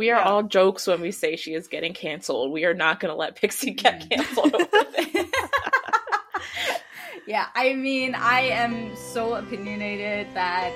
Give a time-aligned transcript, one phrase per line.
[0.00, 2.52] We are all jokes when we say she is getting canceled.
[2.52, 4.10] We are not going to let Pixie get mm.
[4.10, 4.66] canceled over.
[7.26, 10.72] Yeah, I mean, I am so opinionated that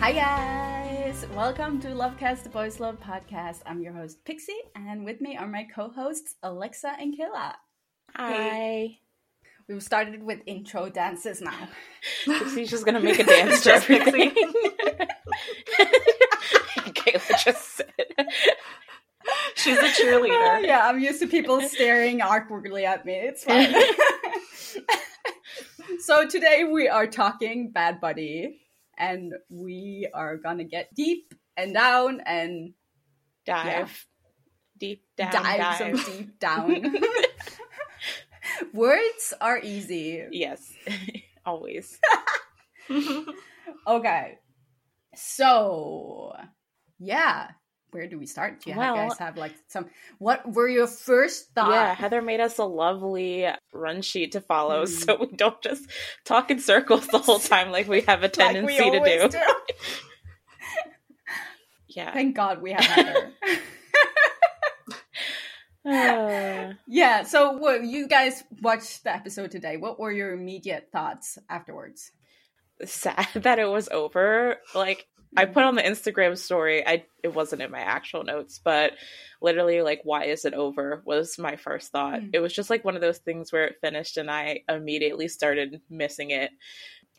[0.00, 0.71] Hi guys!
[1.34, 3.60] Welcome to Lovecast, the Boys Love podcast.
[3.64, 7.54] I'm your host Pixie, and with me are my co-hosts Alexa and Kayla.
[8.14, 8.98] Hi.
[9.66, 11.68] We've started with intro dances now.
[12.26, 14.30] Pixie's just going to make a dance to everything.
[16.92, 17.86] Kayla just said.
[19.54, 20.66] She's a cheerleader.
[20.66, 23.14] yeah, I'm used to people staring awkwardly at me.
[23.14, 23.72] It's fine.
[26.00, 28.58] so today we are talking Bad Buddy,
[28.98, 32.74] and we are gonna get deep and down and
[33.44, 33.66] Dive.
[33.66, 33.88] Yeah.
[34.78, 35.32] Deep down.
[35.32, 36.00] dive, Dive.
[36.00, 36.94] some deep down.
[38.72, 40.26] Words are easy.
[40.30, 40.72] Yes.
[41.46, 41.98] Always.
[43.86, 44.38] Okay,
[45.14, 46.32] so
[46.98, 47.48] yeah,
[47.92, 48.60] where do we start?
[48.62, 49.88] Do you Well- guys have like some?
[50.18, 51.70] What were your first thoughts?
[51.72, 54.88] Yeah, Heather made us a lovely run sheet to follow Mm.
[54.88, 55.88] so we don't just
[56.24, 59.32] talk in circles the whole time like we have a Like tendency we to always
[59.32, 59.38] do.
[61.88, 62.12] Yeah.
[62.14, 63.32] Thank God we have Heather.
[65.84, 67.22] Uh, yeah.
[67.24, 69.76] So, what you guys watched the episode today?
[69.76, 72.10] What were your immediate thoughts afterwards?
[72.84, 74.56] sad that it was over.
[74.74, 75.06] Like
[75.36, 76.86] I put on the Instagram story.
[76.86, 78.92] I it wasn't in my actual notes, but
[79.40, 82.20] literally like why is it over was my first thought.
[82.20, 82.30] Mm.
[82.34, 85.80] It was just like one of those things where it finished and I immediately started
[85.88, 86.50] missing it.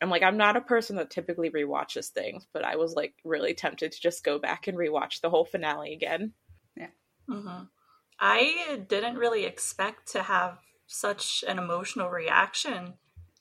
[0.01, 3.53] I'm like I'm not a person that typically rewatches things, but I was like really
[3.53, 6.34] tempted to just go back and rewatch the whole finale again.
[6.78, 6.88] Yeah.
[7.28, 7.63] hmm
[8.19, 12.94] I didn't really expect to have such an emotional reaction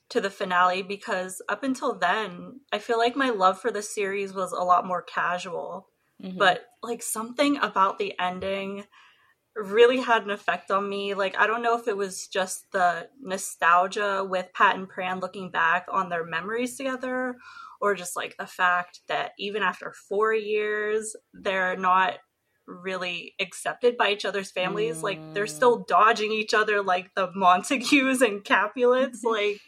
[0.09, 4.33] to the finale because up until then, I feel like my love for the series
[4.33, 5.89] was a lot more casual.
[6.21, 6.37] Mhm.
[6.37, 8.85] But like something about the ending
[9.55, 11.13] really had an effect on me.
[11.13, 15.51] Like I don't know if it was just the nostalgia with Pat and Pran looking
[15.51, 17.35] back on their memories together
[17.79, 22.19] or just like the fact that even after 4 years they're not
[22.65, 25.03] really accepted by each other's families.
[25.03, 29.23] Like they're still dodging each other like the Montagues and Capulets.
[29.23, 29.59] like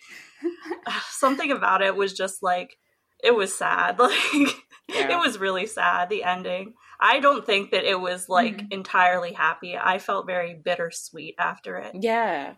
[1.11, 2.77] something about it was just like
[3.23, 3.99] it was sad.
[4.87, 5.17] Like Yeah.
[5.17, 6.75] it was really sad the ending.
[6.99, 8.71] I don't think that it was like Mhm.
[8.71, 9.75] entirely happy.
[9.75, 11.95] I felt very bittersweet after it.
[11.99, 12.53] Yeah.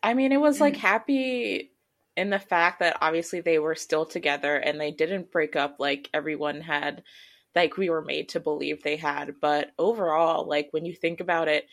[0.00, 0.78] I mean, it was like Mhm.
[0.78, 1.72] happy
[2.16, 6.08] in the fact that obviously they were still together and they didn't break up like
[6.14, 7.02] everyone had,
[7.56, 9.40] like we were made to believe they had.
[9.40, 11.66] But overall, like when you think about it,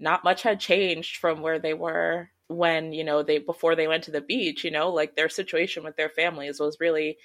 [0.00, 4.04] not much had changed from where they were when, you know, they before they went
[4.04, 7.18] to the beach, you know, like their situation with their families was really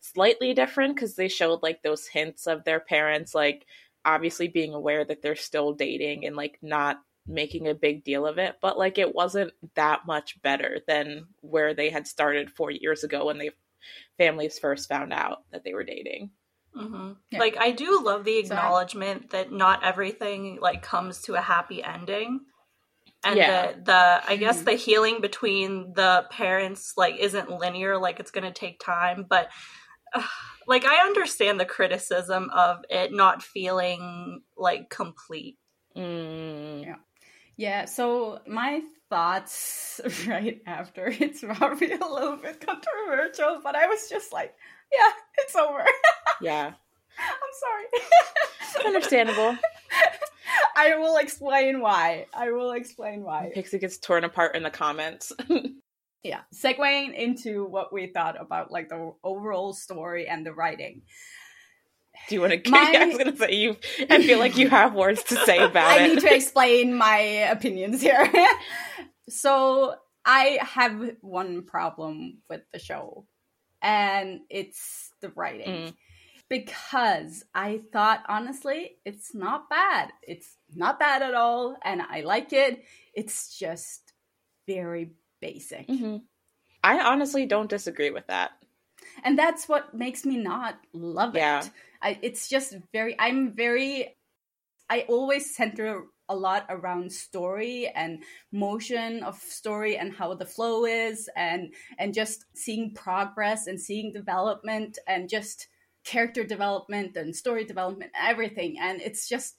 [0.00, 3.66] slightly different because they showed like those hints of their parents, like
[4.04, 8.38] obviously being aware that they're still dating and like not making a big deal of
[8.38, 13.02] it, but like it wasn't that much better than where they had started four years
[13.04, 13.50] ago when they
[14.18, 16.30] families first found out that they were dating.
[16.76, 17.38] Hmm Yeah.
[17.38, 21.40] Like I do love the So I- acknowledgement that not everything like comes to a
[21.40, 22.40] happy ending.
[23.24, 23.72] And Yeah.
[23.72, 24.64] the, the I guess Mhm.
[24.66, 29.48] the healing between the parents like isn't linear, like it's gonna take time, but
[30.66, 35.58] like I understand the criticism of it not feeling like complete.
[35.96, 36.84] Mm.
[36.84, 36.96] Yeah.
[37.58, 44.08] Yeah, so my thoughts right after it's probably a little bit controversial, but I was
[44.10, 44.54] just like,
[44.92, 45.84] yeah, it's over.
[46.40, 46.72] Yeah.
[47.18, 47.52] I'm
[48.80, 48.86] sorry.
[48.94, 49.56] Understandable.
[50.76, 52.26] I will explain why.
[52.34, 53.50] I will explain why.
[53.54, 55.32] Pixie gets torn apart in the comments.
[56.22, 61.02] Yeah, segueing into what we thought about like the overall story and the writing.
[62.28, 62.70] Do you want to?
[62.70, 63.76] My- I was gonna say you.
[64.10, 66.14] I feel like you have words to say about I it.
[66.14, 68.28] need to explain my opinions here.
[69.28, 69.94] so
[70.24, 73.24] I have one problem with the show,
[73.80, 75.68] and it's the writing.
[75.68, 75.94] Mm.
[76.48, 80.12] Because I thought honestly, it's not bad.
[80.22, 82.84] It's not bad at all, and I like it.
[83.14, 84.12] It's just
[84.66, 85.88] very basic.
[85.88, 86.22] Mhm.
[86.84, 88.52] I honestly don't disagree with that.
[89.24, 91.60] and that's what makes me not love Yeah.
[91.64, 91.70] it
[92.02, 94.16] I, it's just very i'm very
[94.88, 100.84] i always center a lot around story and motion of story and how the flow
[100.86, 105.68] is and and just seeing progress and seeing development and just
[106.06, 109.56] character development and story development everything and it's just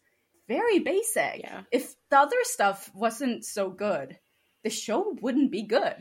[0.47, 1.63] very basic Yeah.
[1.71, 4.17] if the other stuff wasn't so good
[4.63, 5.95] the show wouldn't be good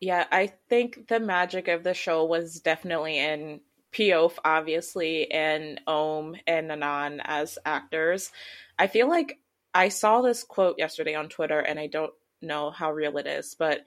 [0.00, 3.60] Yeah, I think the magic of the show was definitely in
[3.92, 8.32] P'Aof, obviously, and Ohm and Nanon as actors.
[8.78, 9.38] I feel like
[9.72, 12.12] I saw this quote yesterday on Twitter, and I don't
[12.42, 13.84] know how real it is, but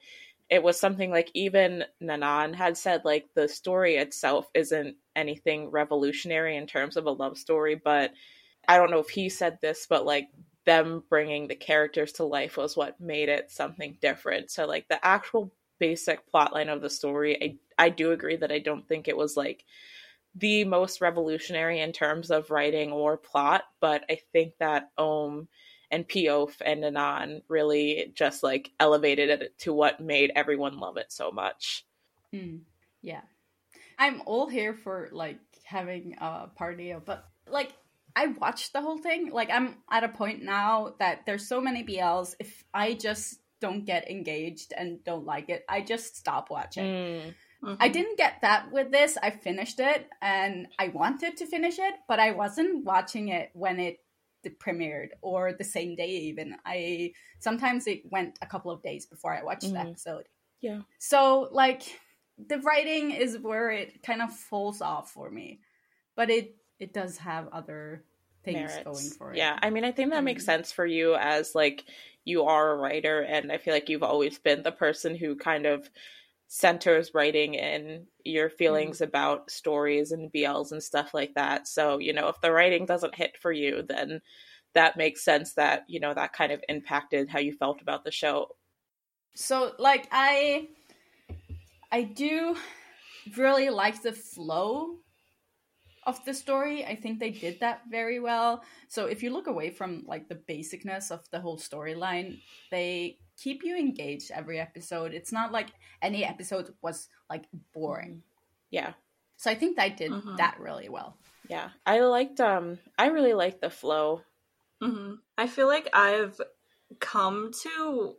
[0.50, 6.56] it was something like even Nanon had said, like, the story itself isn't anything revolutionary
[6.56, 8.12] in terms of a love story, but
[8.66, 10.28] I don't know if he said this, but like,
[10.66, 14.50] them bringing the characters to life was what made it something different.
[14.50, 18.58] So, like, the actual basic plotline of the story, I I do agree that I
[18.58, 19.64] don't think it was like
[20.34, 25.48] the most revolutionary in terms of writing or plot, but I think that Ohm
[25.90, 31.10] and P'Aof and Nanon really just like elevated it to what made everyone love it
[31.12, 31.86] so much.
[32.34, 32.60] Mm,
[33.02, 33.22] yeah.
[33.98, 37.72] I'm all here for like having a party, but like
[38.14, 39.30] I watched the whole thing.
[39.32, 42.34] Like I'm at a point now that there's so many BLs.
[42.38, 46.84] If I just don't get engaged and don't like it, I just stop watching.
[46.84, 47.76] Mm, Mhm.
[47.80, 49.18] I didn't get that with this.
[49.20, 53.80] I finished it and I wanted to finish it, but I wasn't watching it when
[53.80, 53.98] it
[54.44, 56.56] premiered or the same day even.
[56.64, 59.80] I sometimes it went a couple of days before I watched the Mhm.
[59.80, 60.28] episode.
[60.60, 60.82] Yeah.
[60.98, 62.00] So like
[62.38, 65.60] the writing is where it kind of falls off for me.
[66.16, 68.06] But it it does have other
[68.44, 68.84] things merits.
[68.84, 69.36] going for it.
[69.36, 70.46] Yeah, I mean, I think that makes Mm.
[70.46, 71.84] sense for you as like
[72.24, 75.66] you are a writer, and I feel like you've always been the person who kind
[75.66, 75.90] of
[76.48, 78.56] centers writing in your mm-hmm.
[78.56, 81.68] feelings about stories and BLs and stuff like that.
[81.68, 84.20] So, you know, if the writing doesn't hit for you, then
[84.74, 88.10] that makes sense that, you know, that kind of impacted how you felt about the
[88.10, 88.48] show.
[89.34, 90.68] So like I
[91.92, 92.56] I do
[93.36, 94.96] really like the flow
[96.06, 96.84] of the story.
[96.84, 98.62] I think they did that very well.
[98.88, 102.40] So if you look away from like the basicness of the whole storyline,
[102.70, 105.14] they keep you engaged every episode.
[105.14, 105.68] It's not like
[106.02, 108.22] any episode was like boring.
[108.70, 108.92] Yeah.
[109.36, 110.36] So I think they did Mhm.
[110.38, 111.16] that really well.
[111.48, 111.70] Yeah.
[111.86, 114.22] I liked um I really liked the flow.
[114.82, 116.40] hmm I feel like I've
[117.00, 118.16] come to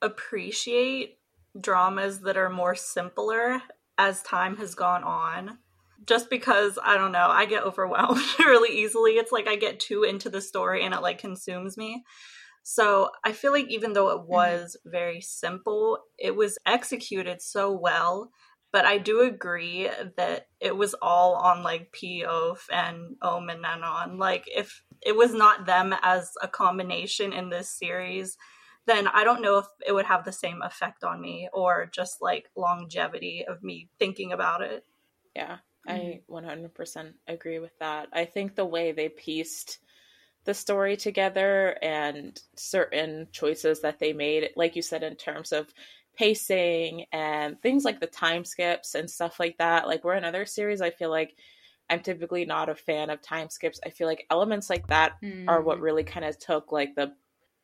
[0.00, 1.18] appreciate
[1.60, 3.60] dramas that are more simpler
[3.98, 5.58] as time has gone on.
[6.06, 9.12] Just because I don't know, I get overwhelmed really easily.
[9.12, 12.04] It's like I get too into the story and it like consumes me.
[12.62, 14.32] So I feel like even though it mm-hmm.
[14.32, 18.30] was very simple, it was executed so well.
[18.72, 24.16] But I do agree that it was all on like P'Aof and Ohm and Nanon.
[24.16, 28.38] Like if it was not them as a combination in this series,
[28.86, 32.22] then I don't know if it would have the same effect on me or just
[32.22, 34.84] like longevity of me thinking about it.
[35.36, 36.34] Yeah, I mm-hmm.
[36.34, 38.08] 100% agree with that.
[38.12, 39.78] I think the way they pieced
[40.44, 45.72] the story together and certain choices that they made, like you said, in terms of
[46.16, 49.86] pacing and things like the time skips and stuff like that.
[49.86, 51.34] Like, we're another series, I feel like
[51.88, 53.80] I'm typically not a fan of time skips.
[53.84, 55.12] I feel like elements like that
[55.46, 55.84] are what hmm.
[55.84, 57.12] really kind of took like the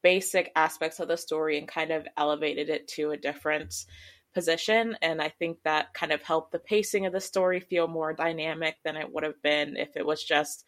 [0.03, 3.87] basic aspects of the story and kind of elevated it to a different
[4.35, 8.13] position and i think that kind of helped the pacing of the story feel more
[8.13, 10.65] dynamic than it would have been if it was just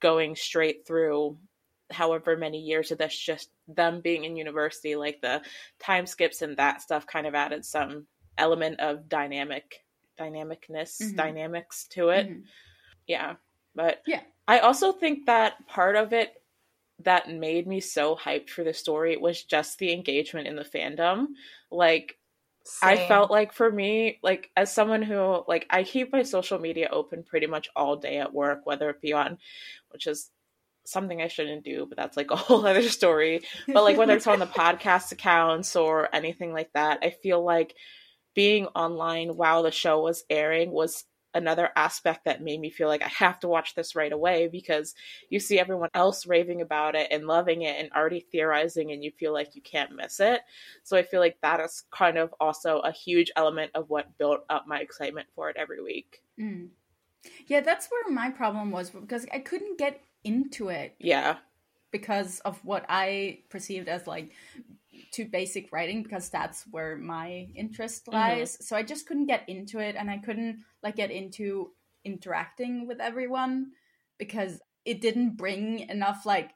[0.00, 1.38] going straight through
[1.90, 5.42] however many years of this just them being in university like the
[5.78, 8.06] time skips and that stuff kind of added some
[8.38, 9.84] element of dynamic
[10.18, 11.14] dynamicness Mhm.
[11.14, 12.26] dynamics to it.
[12.26, 12.44] Mhm.
[13.06, 13.36] Yeah.
[13.74, 14.22] But Yeah.
[14.48, 16.42] I also think that part of it
[17.00, 21.28] that made me so hyped for the story was just the engagement in the fandom.
[21.70, 22.18] Like
[22.82, 26.88] I felt like for me, like as someone who like I keep my social media
[26.90, 29.38] open pretty much all day at work, whether it be on
[29.90, 30.30] which is
[30.84, 33.42] something I shouldn't do, but that's like a whole other story.
[33.66, 37.74] But like whether it's on the podcast accounts or anything like that, I feel like
[38.34, 41.04] being online while the show was airing was
[41.36, 44.94] another aspect that made me feel like I have to watch this right away because
[45.28, 49.10] you see everyone else raving about it and loving it and already theorizing and you
[49.10, 50.40] feel like you can't miss it.
[50.82, 54.40] So I feel like that is kind of also a huge element of what built
[54.48, 56.22] up my excitement for it every week.
[56.40, 56.68] Mm.
[57.46, 61.36] Yeah, that's where my problem was because I couldn't get into it Yeah.
[61.90, 64.32] because of what I perceived as like
[65.12, 68.56] too basic writing because that's where my interest lies.
[68.66, 71.70] So I just couldn't get into it and I couldn't like get into
[72.04, 73.72] interacting with everyone
[74.18, 76.50] because it didn't bring enough like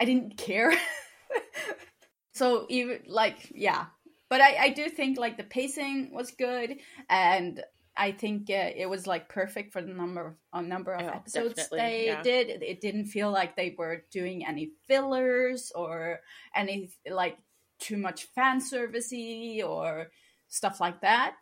[0.00, 0.72] I didn't care.
[2.34, 3.86] so even like yeah,
[4.28, 6.76] but I I do think like the pacing was good
[7.08, 7.62] and
[7.98, 11.08] I think uh, it was like perfect for the number of a number of Oh,
[11.16, 12.22] episodes they yeah.
[12.22, 12.50] did.
[12.50, 16.20] It- It didn't feel like they were doing any fillers or
[16.54, 17.38] any like
[17.78, 20.08] too much fan servicey or
[20.48, 21.34] stuff like that.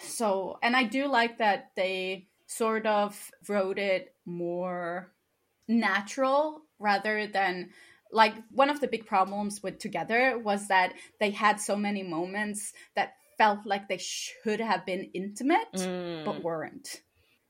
[0.00, 5.12] So, and I do like that they sort of wrote it more
[5.68, 7.70] natural rather than
[8.10, 12.72] like one of the big problems with Together was that they had so many moments
[12.94, 17.00] that felt like they should have been intimate Mm, but weren't.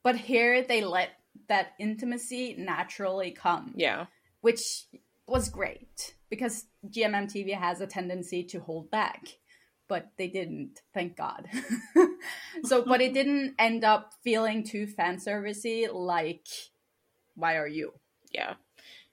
[0.04, 1.10] But here they let
[1.48, 4.06] that intimacy naturally come yeah.
[4.40, 4.84] which
[5.26, 9.26] was great because GMMTV has a tendency to hold back,
[9.86, 11.46] but they didn't, thank God.
[12.64, 16.46] so, but it didn't end up feeling too fan servicey like,
[17.34, 17.92] why are you?
[18.32, 18.54] Yeah.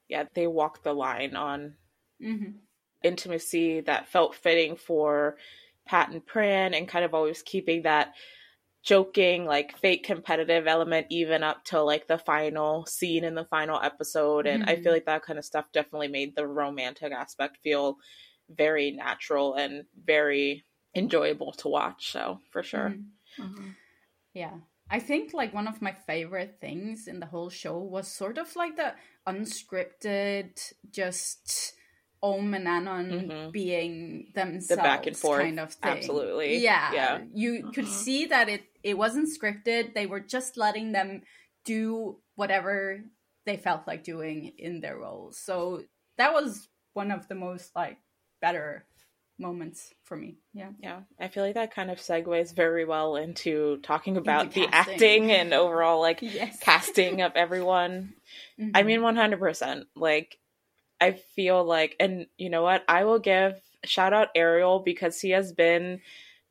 [0.08, 0.24] Yeah.
[0.34, 1.74] They walked the line on
[2.24, 2.52] Mm-hmm.
[3.04, 5.36] intimacy that felt fitting for
[5.86, 8.14] Pat and Pran and kind of always keeping that
[8.84, 13.80] joking, like fake competitive element even up till like the final scene in the final
[13.82, 14.48] episode.
[14.48, 14.78] And I Mhm.
[14.78, 17.98] feel like that kind of stuff definitely made the romantic aspect feel
[18.50, 22.12] very natural and very enjoyable to watch.
[22.12, 22.98] So for sure.
[23.38, 23.76] Mhm.
[24.34, 24.62] Yeah.
[24.90, 28.56] I think like one of my favorite things in the whole show was sort of
[28.56, 28.96] like the
[29.28, 31.76] unscripted, just
[32.22, 33.52] Ohm and Nanon Mhm.
[33.52, 35.42] being themselves back and forth.
[35.42, 35.92] kind of thing.
[35.92, 36.58] Absolutely.
[36.58, 36.94] Yeah.
[36.94, 37.22] Yeah.
[37.34, 37.88] You could Mhm.
[37.88, 39.94] see that it it wasn't scripted.
[39.94, 41.24] They were just letting them
[41.66, 43.04] do whatever
[43.46, 45.38] they felt like doing in their roles.
[45.38, 45.84] So
[46.18, 47.98] that was one of the most like
[48.42, 48.86] better
[49.38, 50.38] moments for me.
[50.54, 50.72] Yeah.
[50.80, 55.32] Yeah, I feel like that kind of segues very well into talking about the acting
[55.32, 56.60] and overall like Yes.
[56.62, 58.14] casting of everyone.
[58.74, 58.86] I Mhm.
[58.86, 59.88] mean, 100%.
[59.96, 60.38] Like,
[61.02, 62.84] I feel like, and you know what?
[62.88, 66.02] I will give shout out Ariel because he has been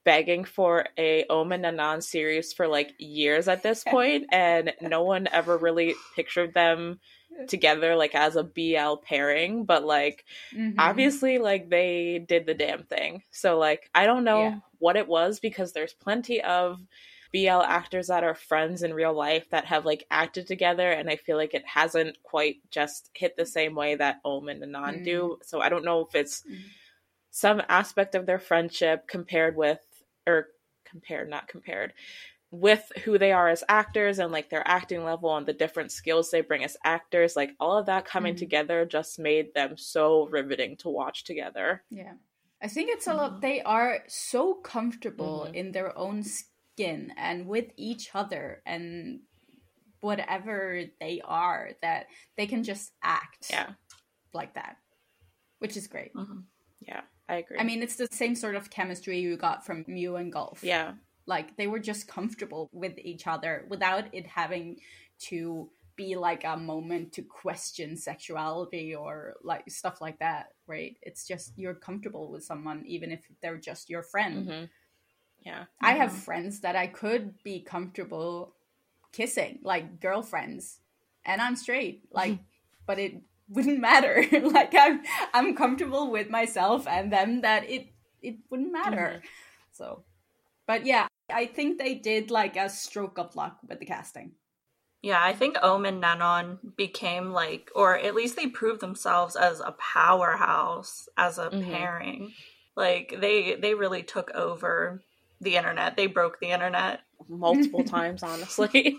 [0.05, 5.03] begging for a Ohm and Nanon series for like years at this point, and no
[5.03, 6.99] one ever really pictured them
[7.47, 10.25] together like as a BL pairing, but like
[10.55, 10.75] Mhm.
[10.79, 14.59] obviously like they did the damn thing so like i don't know Yeah.
[14.79, 16.81] what it was because there's plenty of
[17.33, 21.17] bl actors that are friends in real life that have like acted together and i
[21.17, 25.39] feel like it hasn't quite just hit the same way that omen and non do
[25.43, 26.59] so i don't know if it's Mhm.
[27.31, 29.81] some aspect of their friendship compared with
[30.27, 30.49] or
[30.85, 31.93] compared not compared
[32.51, 36.31] with who they are as actors and like their acting level and the different skills
[36.31, 38.39] they bring as actors like all of that coming Mhm.
[38.39, 42.15] together just made them so riveting to watch together Yeah.
[42.61, 45.55] I think it's a lot they are so comfortable Mhm.
[45.55, 46.25] in their own
[46.79, 49.21] skin and with each other and
[50.01, 52.07] whatever they are that
[52.37, 53.71] they can just act yeah
[54.33, 54.77] like that.
[55.59, 56.15] Which is great.
[56.15, 56.45] Mhm.
[56.81, 60.17] yeah i agree I mean it's the same sort of chemistry you got from Mew
[60.17, 60.63] and Golf.
[60.63, 60.93] yeah
[61.27, 64.77] Like they were just comfortable with each other without it having
[65.31, 70.95] to be like a moment to question sexuality or like stuff like that, right?
[71.03, 74.47] It's just you're comfortable with someone even if they're just your friend.
[74.47, 74.65] hmm
[75.45, 78.55] yeah I have friends that I could be comfortable
[79.13, 80.81] kissing, like girlfriends,
[81.25, 82.05] and I'm straight.
[82.13, 82.39] Like,
[82.87, 83.15] but it
[83.49, 84.25] wouldn't matter.
[84.43, 85.03] like I'm
[85.33, 87.89] I'm comfortable with myself and them that it
[88.23, 89.23] it wouldn't matter.
[89.73, 90.05] So,
[90.67, 94.33] but yeah, I think they did like a stroke of luck with the casting.
[95.03, 99.61] Yeah, I think Ohm and Nanon became like, or at least they proved themselves as
[99.61, 101.71] a powerhouse as a Mhm.
[101.71, 102.33] pairing.
[102.75, 105.03] Like they they really took over
[105.41, 105.97] the internet.
[105.97, 108.97] They broke the internet multiple times, honestly.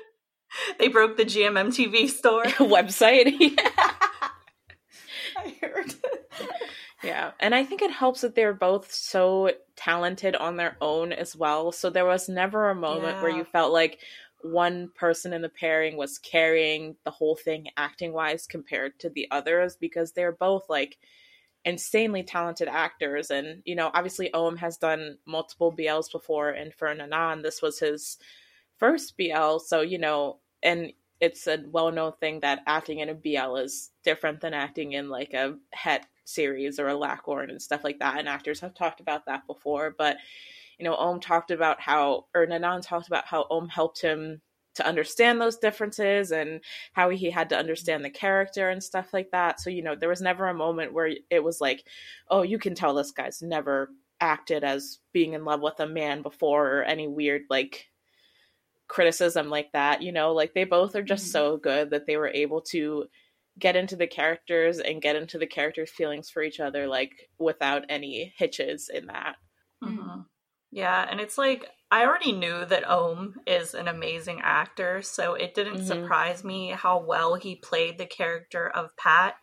[0.78, 3.58] they broke the GMMTV store website.
[5.36, 5.94] I heard.
[7.02, 11.34] yeah, and I think it helps that they're both so talented on their own as
[11.34, 11.72] well.
[11.72, 13.22] So there was never a moment yeah.
[13.22, 13.98] where you felt like
[14.42, 19.28] one person in the pairing was carrying the whole thing acting wise compared to the
[19.30, 20.98] others because they're both like
[21.64, 23.30] insanely talented actors.
[23.30, 27.78] And you know obviously Ohm has done multiple BLs before and for Nanon this was
[27.78, 28.18] his
[28.78, 33.56] first BL so you know and it's a well-known thing that acting in a BL
[33.56, 37.98] is different than acting in like a het series or a lakorn and stuff like
[37.98, 38.18] that.
[38.18, 39.94] And actors have talked about that before.
[39.96, 40.16] But
[40.78, 44.40] you know Ohm talked about how or Nanon talked about how Ohm helped him
[44.80, 46.60] to understand those differences and
[46.92, 49.60] how he had to understand the character and stuff like that.
[49.60, 51.84] So, you know, there was never a moment where it was like,
[52.28, 56.22] oh, you can tell this guy's never acted as being in love with a man
[56.22, 57.86] before or any weird like
[58.88, 61.32] criticism like that, you know, like they both are just mm-hmm.
[61.32, 63.06] so good that they were able to
[63.58, 67.84] get into the characters and get into the characters' feelings for each other like without
[67.88, 69.36] any hitches in that.
[69.82, 70.22] Mm-hmm.
[70.72, 75.54] Yeah, and it's like I already knew that Ohm is an amazing actor, so it
[75.54, 75.86] didn't mm-hmm.
[75.86, 79.34] surprise me how well he played the character of Pat.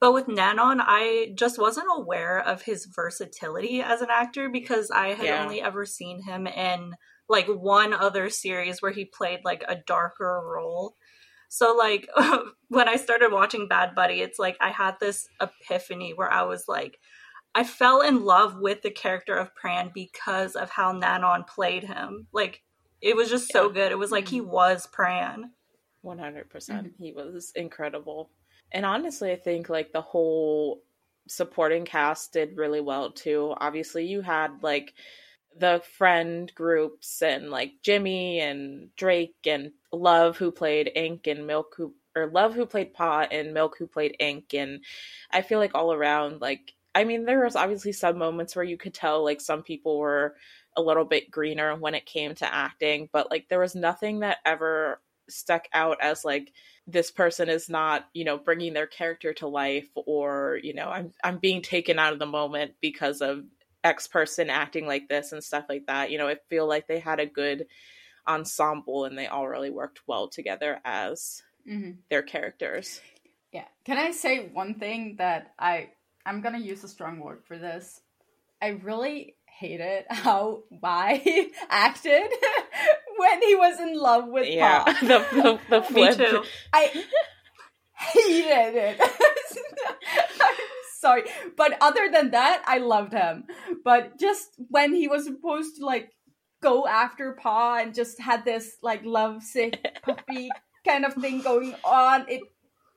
[0.00, 5.10] But with Nanon, I just wasn't aware of his versatility as an actor because I
[5.10, 5.42] had yeah.
[5.44, 6.96] only ever seen him in
[7.28, 10.96] like one other series where he played like a darker role.
[11.48, 12.08] So like
[12.68, 16.64] when I started watching Bad Buddy, it's like I had this epiphany where I was
[16.66, 16.98] like,
[17.54, 22.26] I fell in love with the character of Pran because of how Nanon played him.
[22.32, 22.62] Like
[23.00, 23.92] it was just so good.
[23.92, 24.50] It was like he mm-hmm.
[24.50, 25.50] was Pran.
[26.04, 26.48] 100%.
[26.48, 28.30] percent mm hmm He was incredible.
[28.72, 30.82] And honestly, I think like the whole
[31.28, 33.54] supporting cast did really well too.
[33.58, 34.94] Obviously, you had like
[35.58, 41.74] the friend groups and like Jimmy and Drake and Love who played Ink and Milk
[41.76, 44.80] who or Love who played Pa and Milk who played Ink and
[45.30, 48.76] I feel like all around like I mean, there was obviously some moments where you
[48.76, 50.36] could tell like some people were
[50.76, 54.38] a little bit greener when it came to acting, but like there was nothing that
[54.44, 56.52] ever stuck out as like
[56.86, 61.12] this person is not, you know, bringing their character to life or, you know, I'm
[61.22, 63.44] I'm being taken out of the moment because of
[63.84, 66.10] X person acting like this and stuff like that.
[66.10, 67.66] You know, I feel like they had a good
[68.26, 71.92] ensemble and they all really worked well together as mm-hmm.
[72.10, 73.00] their characters.
[73.52, 73.64] Yeah.
[73.84, 75.90] Can I say one thing that I
[76.24, 78.00] I'm gonna use a strong word for this.
[78.60, 81.22] I really hated how Wai
[81.70, 82.30] acted
[83.16, 84.98] when he was in love with yeah, Pa.
[85.00, 86.18] the the, the flip.
[86.18, 86.44] Me too.
[86.72, 87.04] I
[87.94, 89.00] hated it.
[91.00, 91.24] sorry,
[91.56, 93.44] but other than that, I loved him.
[93.84, 96.10] But just when he was supposed to like
[96.62, 100.50] go after Pa and just had this like lovesick puppy
[100.86, 102.42] kind of thing going on, it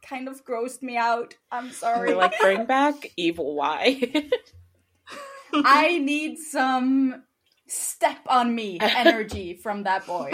[0.07, 1.35] kind of grossed me out.
[1.51, 2.11] I'm sorry.
[2.11, 3.99] We're like, bring back evil Wai.
[5.53, 7.23] I need some
[7.67, 10.31] step on me energy from that boy.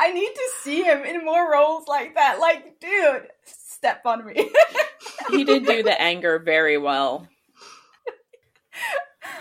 [0.00, 2.38] I need to see him in more roles like that.
[2.40, 4.50] Like, dude, step on me.
[5.30, 7.28] he did do the anger very well.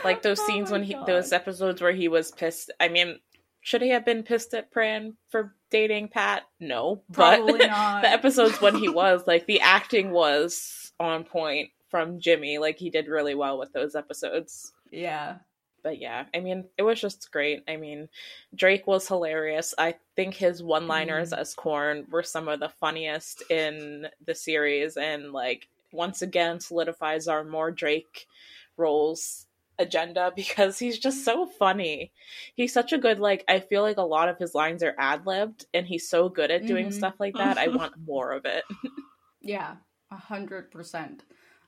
[0.03, 1.05] Like those oh scenes when he, God.
[1.05, 2.71] those episodes where he was pissed.
[2.79, 3.19] I mean,
[3.61, 6.43] should he have been pissed at Pran for dating Pat?
[6.59, 8.01] No, Probably but not.
[8.01, 12.57] the episodes when he was like the acting was on point from Jimmy.
[12.57, 14.73] Like he did really well with those episodes.
[14.91, 15.37] Yeah.
[15.83, 17.63] But yeah, I mean, it was just great.
[17.67, 18.09] I mean,
[18.53, 19.73] Drake was hilarious.
[19.77, 21.37] I think his one-liners mm.
[21.37, 27.29] as Korn were some of the funniest in the series, and like once again solidifies
[27.29, 28.27] our more Drake
[28.75, 29.46] roles
[29.79, 32.11] agenda because he's just so funny.
[32.55, 35.65] He's such a good like I feel like a lot of his lines are ad-libbed
[35.73, 36.97] and he's so good at doing mm-hmm.
[36.97, 37.57] stuff like that.
[37.57, 38.63] I want more of it.
[39.41, 39.75] yeah,
[40.11, 41.23] a hundred percent.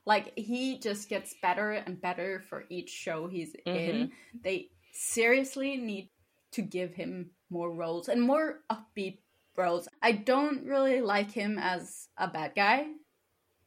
[0.06, 3.76] Like he just gets better and better for each show he's mm-hmm.
[3.76, 4.12] in.
[4.42, 6.10] They seriously need
[6.52, 9.18] to give him more roles and more upbeat
[9.56, 9.88] roles.
[10.02, 12.86] I don't really like him as a bad guy.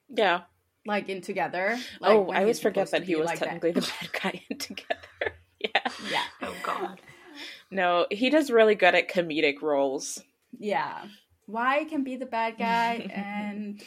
[0.10, 0.42] Yeah
[0.86, 1.78] like in Together.
[2.00, 3.84] Like, oh, I always forget that he was like technically that.
[3.84, 5.00] the bad guy in Together.
[5.60, 5.92] yeah.
[6.12, 6.24] Yeah.
[6.42, 7.00] Oh God.
[7.72, 10.22] No, he does really good at comedic roles.
[10.60, 11.06] Yeah.
[11.48, 13.82] Wai can be the bad guy and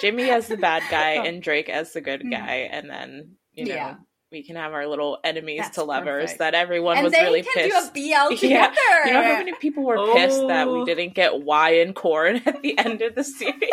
[0.00, 1.24] Jimmy as the bad guy oh.
[1.24, 2.32] and Drake as the good mm.
[2.32, 3.94] guy, and then you know yeah.
[4.32, 6.38] we can have our little enemies That's to lovers perfect.
[6.40, 7.94] that everyone and was really pissed.
[7.94, 8.74] Do a BL together.
[8.74, 9.06] Yeah.
[9.06, 10.14] You know how many people were oh.
[10.14, 10.84] pissed that we oh.
[10.84, 13.70] didn't get Wai and Korn at the end of the series.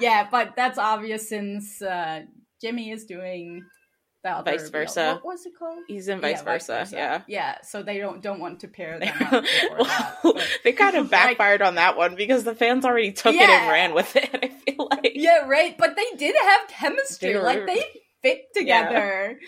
[0.00, 2.22] Yeah, but that's obvious since uh,
[2.60, 3.62] Jimmy is doing
[4.24, 5.14] the other Vice versa.
[5.22, 5.80] What was it called?
[5.88, 6.86] He's in vice, versa.
[6.92, 7.22] Yeah.
[7.26, 7.56] Yeah.
[7.62, 10.16] So they don't don't want to pair them up before that.
[10.22, 13.40] but- they kind of Like- backfired on that one because the fans already took it
[13.40, 14.30] and ran with it.
[14.32, 15.76] I feel like Yeah, right.
[15.76, 17.32] But they did have chemistry.
[17.32, 17.84] They were- Like they
[18.22, 18.86] fit Yeah.
[18.86, 19.40] together.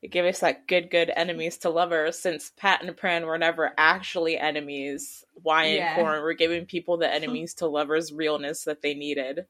[0.00, 2.16] it gave us that good, good enemies to lovers.
[2.18, 5.88] Since Pat and Pran were never actually enemies, Wai Yeah.
[5.88, 9.46] and Korn were giving people the enemies to lovers realness that they needed.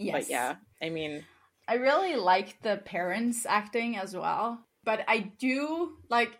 [0.00, 0.24] Yes.
[0.24, 1.24] But yeah, I mean,
[1.68, 4.64] I really like the parents acting as well.
[4.82, 6.38] But I do like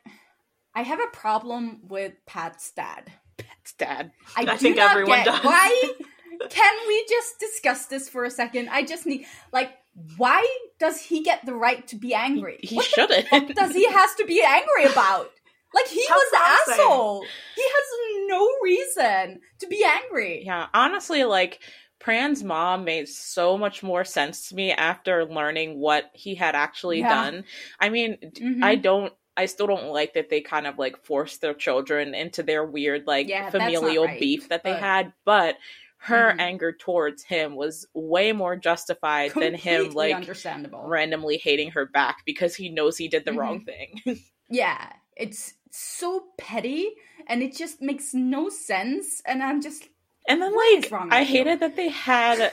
[0.75, 3.12] I have a problem with Pat's dad.
[3.37, 4.12] Pat's dad.
[4.35, 5.44] I, I think everyone get does.
[5.44, 5.92] why
[6.51, 8.70] can we just discuss this for a second?
[8.70, 9.73] I just need like
[10.16, 10.46] why
[10.79, 12.59] does he get the right to be angry?
[12.62, 13.55] He what shouldn't.
[13.55, 15.31] does he has to be angry about?
[15.75, 17.25] Like he That's was the asshole.
[17.55, 20.42] He has no reason to be angry.
[20.44, 21.61] Yeah, honestly, like
[22.01, 27.01] Pran's mom made so much more sense to me after learning what he had actually
[27.01, 27.09] Yeah.
[27.11, 27.45] done.
[27.79, 28.65] I mean, Mhm.
[28.65, 29.13] I don't.
[29.37, 33.07] I still don't like that they kind of like forced their children into their weird
[33.07, 35.57] like Yeah, familial right, beef that they but- had, but
[35.99, 36.41] her Mhm.
[36.41, 40.83] anger towards him was way more justified than him like understandable.
[40.83, 44.01] randomly hating her back because he knows he did the wrong thing.
[44.53, 46.91] Yeah, it's so petty
[47.29, 49.23] and it just makes no sense.
[49.25, 49.89] And I'm just
[50.31, 51.37] And then, What like, wrong I with you?
[51.38, 52.53] hated that they had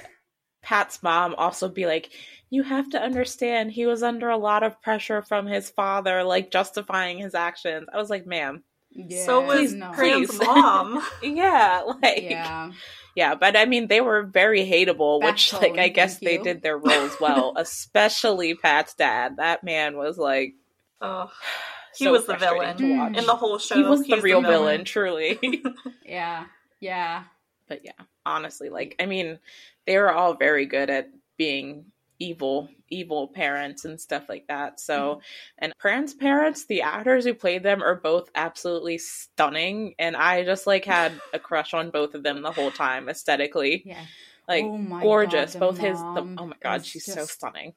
[0.62, 2.10] Pat's mom also be like,
[2.50, 6.52] you have to understand he was under a lot of pressure from his father, like
[6.52, 7.88] justifying his actions.
[7.94, 9.92] I was like, ma'am, yeah, so was no.
[9.92, 11.02] Pran's mom.
[11.24, 12.72] yeah, like, yeah.
[13.16, 16.38] Yeah, but I mean, they were very hateable, which, Backbone, like, I guess thank they
[16.38, 19.38] did their roles well, especially Pat's dad.
[19.38, 20.54] That man was like,
[21.02, 21.32] Oh,
[21.98, 23.14] he so was the villain to watch.
[23.14, 23.18] Mm.
[23.18, 23.76] in the whole show.
[23.76, 25.40] he was the he's real villain, truly.
[26.06, 26.46] yeah,
[26.80, 27.24] yeah.
[27.68, 27.92] But yeah
[28.26, 29.40] honestly like i mean
[29.86, 31.86] they were all very good at being
[32.20, 35.20] evil evil parents and stuff like that so mm-hmm.
[35.60, 40.66] and parents parents the actors who played them are both absolutely stunning and i just
[40.66, 44.06] like had a crush on both of them the whole time aesthetically Yeah.
[44.48, 47.74] like Oh gorgeous God, both his the, oh my god she's so stunning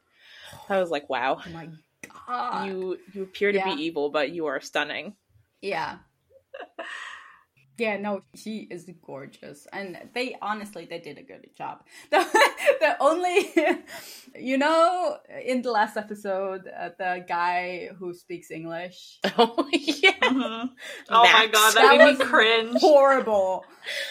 [0.69, 1.69] i was like wow Oh my
[2.09, 2.67] god.
[2.67, 3.75] you you appear to Yeah.
[3.75, 5.15] be evil but you are stunning
[5.61, 5.99] Yeah.
[7.81, 11.83] Yeah, no, she is gorgeous, and they honestly they did a good job.
[12.81, 13.53] the only,
[14.39, 20.71] you know, in the last episode, uh, the guy who speaks English, oh yeah Mhm.
[21.11, 22.81] Oh my god, that, That made was me cringe.
[22.81, 23.65] horrible.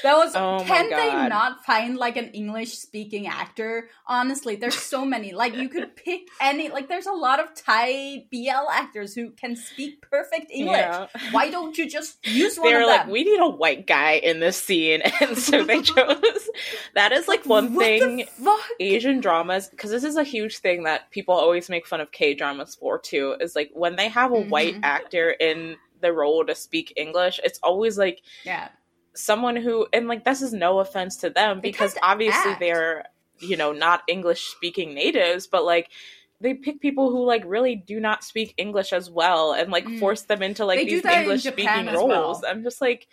[0.04, 0.36] That was.
[0.36, 3.90] Oh my can they not find like an English speaking actor?
[4.08, 5.32] Honestly, there's so many.
[5.32, 6.70] Like you could pick any.
[6.70, 10.76] Like there's a lot of Thai BL actors who can speak perfect English.
[10.80, 11.08] Yeah.
[11.32, 13.12] Why don't you just use one they were of like, them?
[13.12, 16.50] we need a white guy in this scene, and so they chose.
[16.96, 18.60] That is like one What the thing fuck?
[18.80, 22.34] Asian dramas, because this is a huge thing that people always make fun of K
[22.34, 23.36] dramas for too.
[23.40, 24.84] Is like when they have a white Mhm.
[24.84, 28.70] actor in the role to speak English, it's always like Yeah.
[29.14, 32.60] someone who, and like this is no offense to them They because obviously act.
[32.60, 33.06] they're
[33.40, 35.90] you know not English speaking natives, but like.
[36.42, 40.00] They pick people who like really do not speak English as well, and like Mm.
[40.00, 42.42] force them into like They these English speaking roles.
[42.44, 42.50] well.
[42.50, 43.08] I'm just like,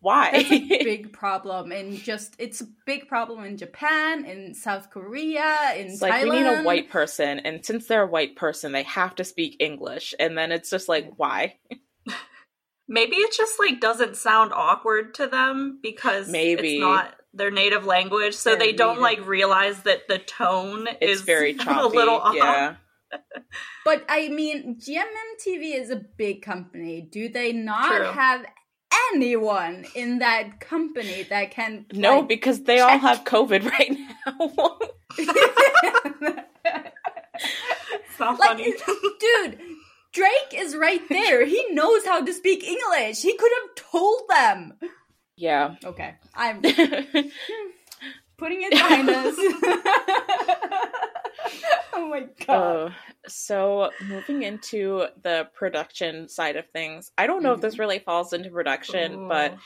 [0.00, 0.30] why?
[0.32, 5.72] That's a big problem and just it's a big problem in Japan, in South Korea,
[5.76, 6.10] in It's Thailand.
[6.10, 9.24] like we need a white person, and since they're a white person, they have to
[9.24, 11.56] speak English, and then it's just like, why?
[12.88, 16.74] Maybe it just like doesn't sound awkward to them because Maybe.
[16.76, 20.88] it's not their native language, so Their they don't native- like realize that the tone
[21.00, 21.78] It's is very choppy.
[21.78, 22.34] a little off.
[22.34, 22.74] Yeah,
[23.84, 27.00] But I mean, GMM TV is a big company.
[27.02, 28.06] Do they not True.
[28.06, 28.44] have
[29.12, 31.86] anyone in that company that can?
[31.92, 34.78] no, like- because they all have COVID right now.
[37.92, 38.64] It's not like, funny.
[39.20, 39.58] dude,
[40.12, 41.44] Drake is right there.
[41.46, 43.22] He knows how to speak English.
[43.22, 44.74] He could have told them.
[45.36, 45.76] yeah.
[45.84, 46.60] Okay, I'm
[48.40, 49.34] putting it behind us.
[51.92, 52.88] oh my god.
[52.88, 52.90] Uh,
[53.28, 58.32] so moving into the production side of things, I don't know if this really falls
[58.32, 59.56] into production, but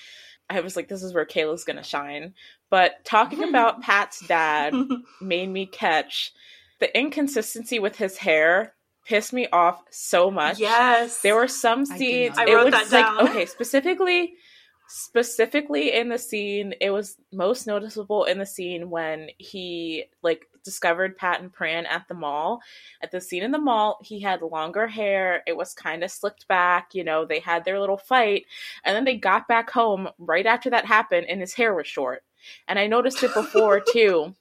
[0.51, 2.35] I was like, this is where Kayla's gonna shine.
[2.69, 4.75] But talking about Pat's dad
[5.21, 6.33] made me catch
[6.81, 8.75] the inconsistency with his hair
[9.07, 10.59] pissed me off so much.
[10.59, 12.37] yes, There were some scenes.
[12.39, 13.29] I it wrote was that like down.
[13.29, 14.35] okay, specifically
[14.97, 21.17] specifically in the scene, it was most noticeable in the scene when he like discovered
[21.17, 22.61] Pat and Pran at the mall.
[23.03, 25.43] At the scene in the mall, he had longer hair.
[25.49, 28.47] It was kind of slicked back, you know, they had their little fight,
[28.85, 32.23] and then they got back home right after that happened and his hair was short.
[32.69, 34.35] And I noticed it before too.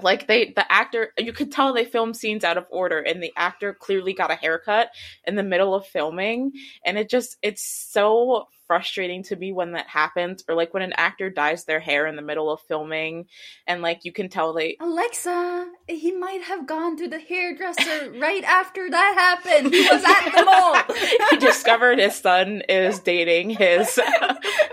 [0.00, 3.32] like they the actor you could tell they filmed scenes out of order and the
[3.36, 4.90] actor clearly got a haircut
[5.24, 6.52] in the middle of filming
[6.84, 10.92] and it just it's so frustrating to me when that happens or like when an
[10.96, 13.26] actor dyes their hair in the middle of filming
[13.66, 18.44] and like you can tell they Alexa, he might have gone to the hairdresser right
[18.44, 19.72] after that happened.
[19.72, 21.28] He was at the mall.
[21.30, 23.98] he discovered his son is dating his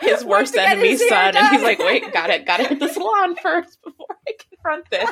[0.01, 1.36] his worst enemy's his son.
[1.36, 5.10] And he's like wait got it gotta hit the salon first before i confront this.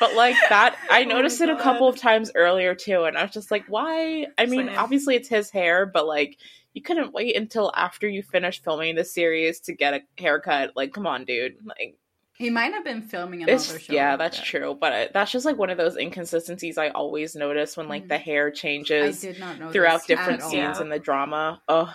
[0.00, 3.22] But like that i Oh noticed it a couple of times earlier too and i
[3.22, 4.26] was just like why?
[4.38, 6.38] I mean obviously it's his hair but like
[6.74, 10.92] you couldn't wait until after you finished filming the series to get a haircut like
[10.92, 11.96] come on dude like
[12.36, 13.92] He might have been filming another it's, show.
[13.92, 14.46] yeah like that's that.
[14.46, 18.04] true but I, that's just like one of those inconsistencies i always notice when like
[18.04, 18.08] Mhm.
[18.08, 20.50] the hair I changes did not notice throughout different at all.
[20.50, 20.82] scenes Yeah.
[20.82, 21.60] in the drama.
[21.68, 21.94] Oh,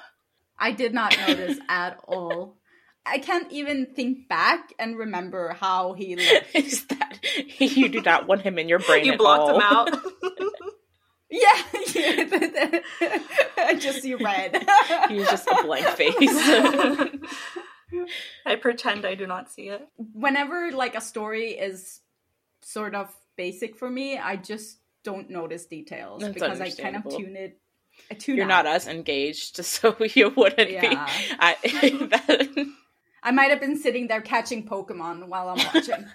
[0.60, 2.56] I did not notice at all.
[3.06, 6.48] I can't even think back and remember how he looked.
[6.56, 7.20] is that
[7.60, 9.06] you do not want him in your brain?
[9.06, 9.56] you at blocked all.
[9.56, 9.90] him out.
[11.30, 11.40] Yeah,
[11.94, 12.80] yeah.
[13.58, 14.66] I just see red.
[15.10, 16.14] He's just a blank face.
[18.46, 19.86] I pretend I do not see it.
[20.14, 22.00] Whenever like a story is
[22.62, 27.04] sort of basic for me, I just don't notice details That's because I kind of
[27.10, 27.60] tune it.
[28.12, 28.64] I tune You're out.
[28.64, 30.82] not as engaged, so you wouldn't Yeah.
[30.82, 30.98] be.
[31.40, 31.56] I,
[32.12, 32.68] that,
[33.24, 36.06] I might have been sitting there catching Pokemon while I'm watching.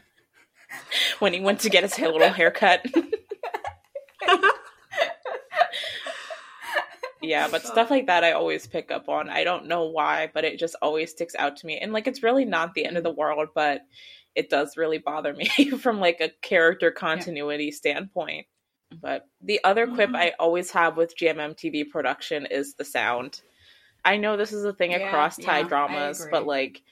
[1.18, 2.86] when he went to get his little haircut.
[7.22, 9.28] Yeah, but stuff like that I always pick up on.
[9.28, 11.78] I don't know why, but it just always sticks out to me.
[11.78, 13.82] And like it's really not the end of the world, but
[14.34, 15.48] it does really bother me
[15.80, 18.46] from like a character continuity standpoint.
[19.00, 20.16] But the other quip Mhm.
[20.16, 23.42] I always have with GMM TV production is the sound.
[24.04, 26.82] I know this is a thing Yeah, across Thai yeah, dramas, but like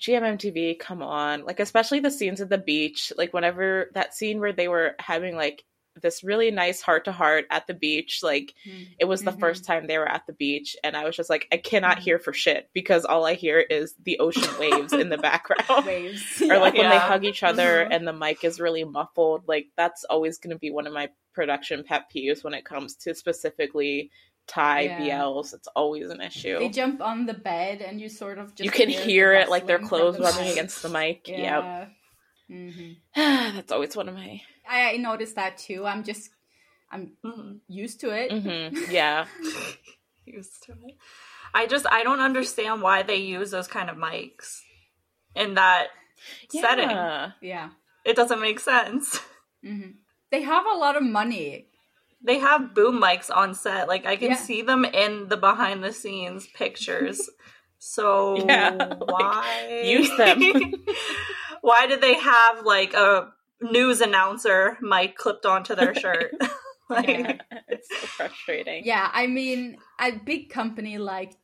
[0.00, 1.44] GMMTV, come on.
[1.44, 5.34] Like especially the scenes at the beach, like whenever that scene where they were having
[5.36, 5.64] like
[6.00, 8.54] this really nice heart to heart at the beach, like
[8.98, 9.40] it was the Mhm.
[9.40, 12.02] first time they were at the beach and I was just like I cannot Mhm.
[12.02, 15.86] hear for shit because all I hear is the ocean waves in the background.
[15.86, 16.42] Waves.
[16.50, 17.88] Or like when they hug each other Mhm.
[17.94, 21.10] and the mic is really muffled, like that's always going to be one of my
[21.34, 24.10] production pet peeves when it comes to specifically
[24.46, 24.98] Thai Yeah.
[24.98, 25.52] BLs.
[25.52, 26.58] It's always an issue.
[26.58, 29.66] They jump on the bed and you sort of just you can hear it like
[29.66, 31.28] their clothes rubbing against the mic.
[31.28, 31.38] Yep.
[31.38, 31.86] Yeah.
[32.48, 34.40] hmm That's always one of my.
[34.68, 35.86] I, I noticed that too.
[35.86, 36.30] I'm just
[36.90, 37.60] I'm Mhm.
[37.68, 38.32] used to it.
[38.32, 39.26] hmm Yeah.
[40.26, 40.96] Used to it.
[41.54, 44.60] I just I don't understand why they use those kind of mics
[45.34, 45.88] in that
[46.50, 46.90] setting.
[46.90, 47.30] Yeah.
[47.40, 47.68] Yeah.
[48.04, 49.20] It doesn't make sense.
[49.64, 49.92] hmm
[50.30, 51.68] They have a lot of money.
[52.22, 53.88] They have boom mics on set.
[53.88, 54.36] Like I can Yeah.
[54.36, 57.30] see them in the behind the scenes pictures.
[57.78, 60.42] So Yeah, like, why use them.
[61.62, 66.32] why did they have like a news announcer mic clipped onto their shirt?
[66.90, 67.36] like, Yeah.
[67.68, 68.84] it's so frustrating.
[68.84, 71.34] Yeah, I mean, a big company like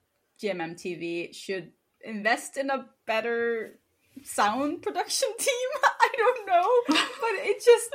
[0.43, 1.73] GMM TV should
[2.03, 3.79] invest in a better
[4.25, 5.69] sound production team.
[5.83, 7.91] I don't know, but it just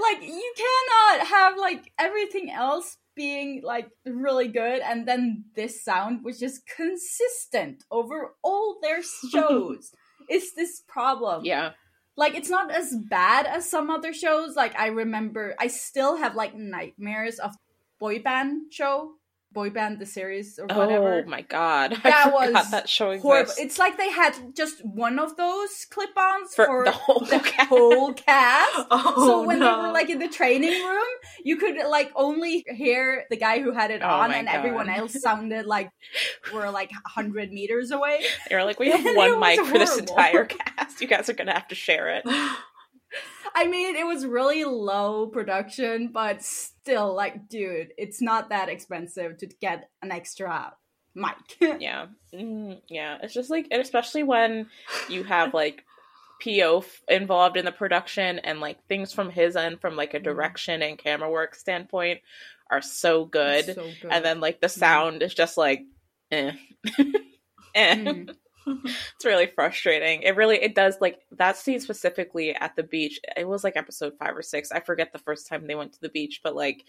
[0.00, 6.24] like you cannot have like everything else being like really good and then this sound
[6.24, 9.92] which is consistent over all their shows.
[10.28, 11.44] is this problem?
[11.44, 11.72] Yeah.
[12.16, 14.56] Like it's not as bad as some other shows.
[14.56, 17.52] Like i remember i still have like nightmares of
[17.98, 19.14] boy band show
[19.54, 21.96] boy band the series or oh whatever Oh my god.
[22.02, 26.66] That was that show horrible it's like they had just one of those clip-ons For
[26.66, 27.68] for, the whole cast.
[27.68, 31.04] whole cast oh, so when they were like in the training room
[31.44, 35.20] you could like only hear the guy who had it Oh on and everyone else
[35.22, 35.90] sounded like
[36.52, 40.44] we're like 100 meters away They were like, we have one mic for this entire
[40.46, 41.00] cast.
[41.00, 42.24] You guys are gonna have to share it.
[43.54, 49.38] I mean, it was really low production, but still, like, dude, it's not that expensive
[49.38, 50.72] to get an extra
[51.14, 51.34] mic.
[51.80, 52.06] Yeah.
[52.34, 53.18] Mm, yeah.
[53.22, 54.68] It's just like, and especially when
[55.08, 55.84] you have like
[56.42, 60.20] PO f- involved in the production and like things from his end, from like a
[60.20, 60.24] Mhm.
[60.24, 62.20] direction and camera work standpoint,
[62.70, 63.66] are so good.
[63.66, 64.10] So good.
[64.10, 65.84] And then like the sound is just like,
[66.32, 66.52] eh.
[67.74, 67.94] eh.
[67.94, 68.36] Mhm.
[68.84, 70.22] it's really frustrating.
[70.22, 73.20] It really it does like that scene specifically at the beach.
[73.36, 74.72] It was like episode 5 or 6.
[74.72, 76.84] I forget the first time they went to the beach, but like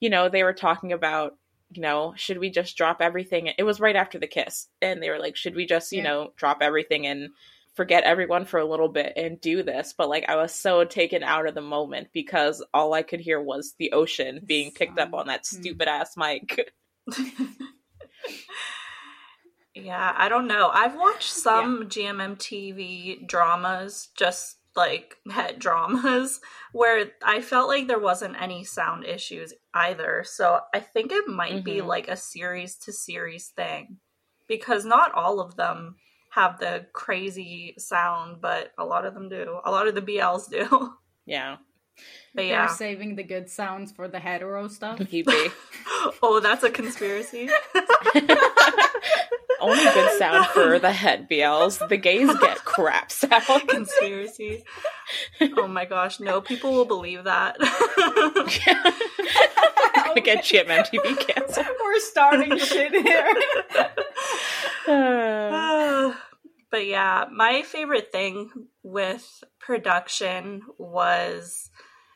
[0.00, 1.36] you know, they were talking about
[1.70, 3.50] you know, should we just drop everything?
[3.58, 4.68] It was right after the kiss.
[4.80, 6.04] And they were like, should we just, you Yeah.
[6.04, 7.28] know, drop everything and
[7.74, 9.92] forget everyone for a little bit and do this?
[9.96, 13.38] But like I was so taken out of the moment because all I could hear
[13.42, 15.60] was the ocean being picked up on that Hmm.
[15.60, 16.72] stupid ass mic.
[19.84, 20.70] Yeah, I don't know.
[20.72, 26.40] I've watched some GMM TV dramas just like pet dramas
[26.72, 30.24] where I felt like there wasn't any sound issues either.
[30.26, 31.64] So I think it might mm-hmm.
[31.64, 33.98] be like a series to series thing
[34.46, 35.96] because not all of them
[36.30, 39.58] have the crazy sound, but a lot of them do.
[39.64, 40.94] A lot of the BLs do.
[41.26, 41.56] Yeah.
[42.34, 42.68] But yeah.
[42.68, 44.96] They're saving the good sounds for the hetero stuff.
[46.22, 47.50] oh, that's a conspiracy.
[49.60, 51.86] Only good sound for the het BLs.
[51.88, 53.68] The gays get crap sound.
[53.68, 54.64] Conspiracy.
[55.56, 57.58] Oh my gosh, no, people will believe that.
[59.94, 61.66] Gonna get GMMTV canceled.
[61.82, 63.34] We're starting shit here.
[66.70, 68.50] but yeah, my favorite thing
[68.82, 71.70] with production was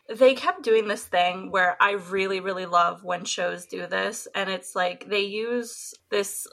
[0.08, 4.28] they kept doing this thing where I really, really love when shows do this.
[4.34, 6.46] And it's like they use this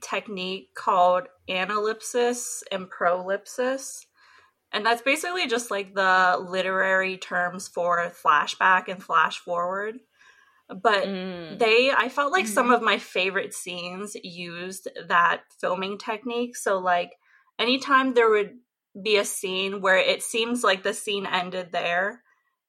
[0.00, 4.06] technique called analepsis and prolepsis.
[4.72, 9.96] And that's basically just like the literary terms for flashback and flash forward.
[10.68, 11.58] But mm.
[11.58, 12.54] they, I felt like mm-hmm.
[12.54, 16.56] some of my favorite scenes used that filming technique.
[16.56, 17.12] So, like,
[17.58, 18.54] anytime there would
[19.00, 22.22] be a scene where it seems like the scene ended there,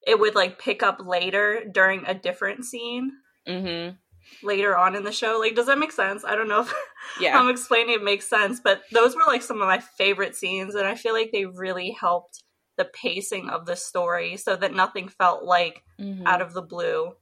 [0.06, 3.12] it would like pick up later during a different scene.
[3.48, 3.96] Mm-hmm
[4.44, 5.38] later on in the show.
[5.40, 6.24] Like, does that make sense?
[6.26, 6.74] I don't know if
[7.20, 7.38] yeah.
[7.38, 10.88] I'm explaining it makes sense, but those were like some of my favorite scenes, and
[10.88, 12.44] I feel like they really helped
[12.78, 16.28] the pacing of the story so that nothing felt like mm-hmm.
[16.28, 17.14] out of the blue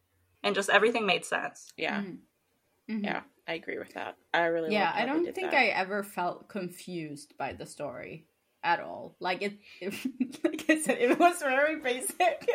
[0.43, 1.71] and just everything made sense.
[1.77, 2.01] Yeah.
[2.01, 2.93] Mm-hmm.
[2.93, 3.03] mm-hmm.
[3.05, 4.17] Yeah, I agree with that.
[4.33, 5.59] I really Yeah, I don't think that.
[5.59, 8.27] I ever felt confused by the story
[8.63, 9.15] at all.
[9.19, 9.93] Like it, it
[10.43, 12.17] like I said, it was very basic.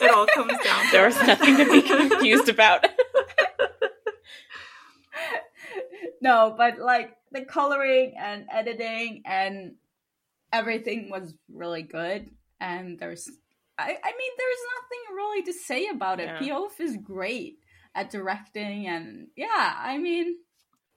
[0.00, 0.86] it all comes down.
[0.90, 2.86] There was nothing to be confused about.
[6.20, 9.74] no, but like the coloring and editing and
[10.52, 12.30] everything was really good.
[12.60, 13.28] And there's,
[13.78, 16.26] I, I mean, there's nothing really to say about it.
[16.26, 16.38] Yeah.
[16.38, 17.58] P'Aof is great
[17.94, 20.36] at directing, and yeah, I mean,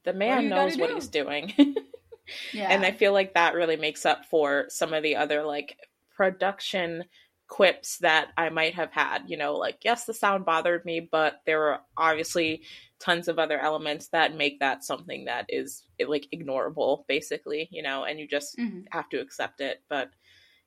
[0.03, 0.95] the man what knows what do?
[0.95, 1.53] he's doing.
[2.53, 5.77] yeah, and I feel like that really makes up for some of the other like
[6.15, 7.03] production
[7.47, 9.23] quips that I might have had.
[9.27, 12.63] You know, like, yes, the sound bothered me, but there were obviously
[12.99, 18.03] tons of other elements that make that something that is like ignorable, basically, you know,
[18.03, 18.81] and you just mm-hmm.
[18.91, 19.81] have to accept it.
[19.89, 20.09] But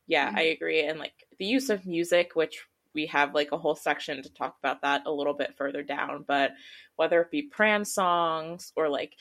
[0.06, 0.38] yeah, mm-hmm.
[0.38, 0.84] I agree.
[0.86, 4.56] And like the use of music, which we have like a whole section to talk
[4.62, 6.52] about that a little bit further down, but
[6.96, 9.14] whether it be Pran songs or like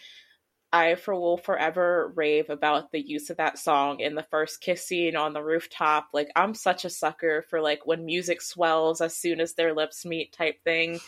[0.74, 4.86] I for will forever rave about the use of that song in the first kiss
[4.86, 6.10] scene on the rooftop.
[6.14, 10.06] Like I'm such a sucker for like when music swells as soon as their lips
[10.06, 11.00] meet type thing.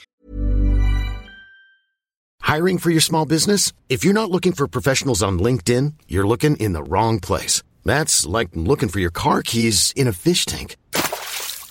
[2.42, 3.74] Hiring for your small business?
[3.90, 7.62] If you're not looking for professionals on LinkedIn, you're looking in the wrong place.
[7.84, 10.78] That's like looking for your car keys in a fish tank.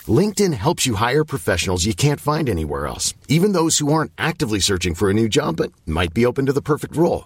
[0.07, 4.59] LinkedIn helps you hire professionals you can't find anywhere else, even those who aren't actively
[4.59, 7.25] searching for a new job but might be open to the perfect role.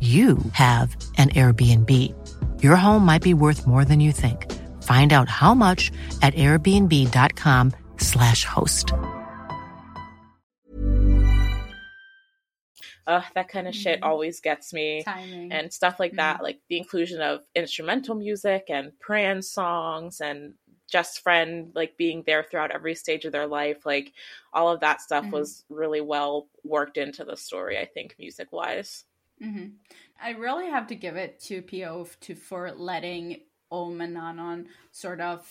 [0.00, 1.92] you have an Airbnb.
[2.62, 4.50] Your home might be worth more than you think.
[4.82, 5.90] Find out how much
[6.22, 8.92] at airbnb.com/slash host.
[13.06, 14.06] uh, that kind of shit Mhm.
[14.06, 15.02] always gets me.
[15.02, 15.50] Timing.
[15.50, 16.42] And stuff like that, Mhm.
[16.42, 20.54] like the inclusion of instrumental music and Pran songs and
[20.86, 24.12] Just Friend, like being there throughout every stage of their life, like
[24.52, 25.32] all of that stuff Mhm.
[25.32, 29.04] was really well worked into the story, I think, music wise.
[29.40, 29.66] Hmm
[30.22, 35.20] I really have to give it to P'Aof to for letting Ohm and Nanon sort
[35.20, 35.46] of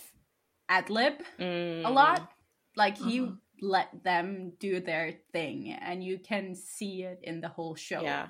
[0.67, 1.85] ad lib Mm.
[1.85, 2.31] a lot.
[2.75, 3.39] Like he Mhm.
[3.61, 8.01] let them do their thing, and you can see it in the whole show.
[8.01, 8.29] Yeah.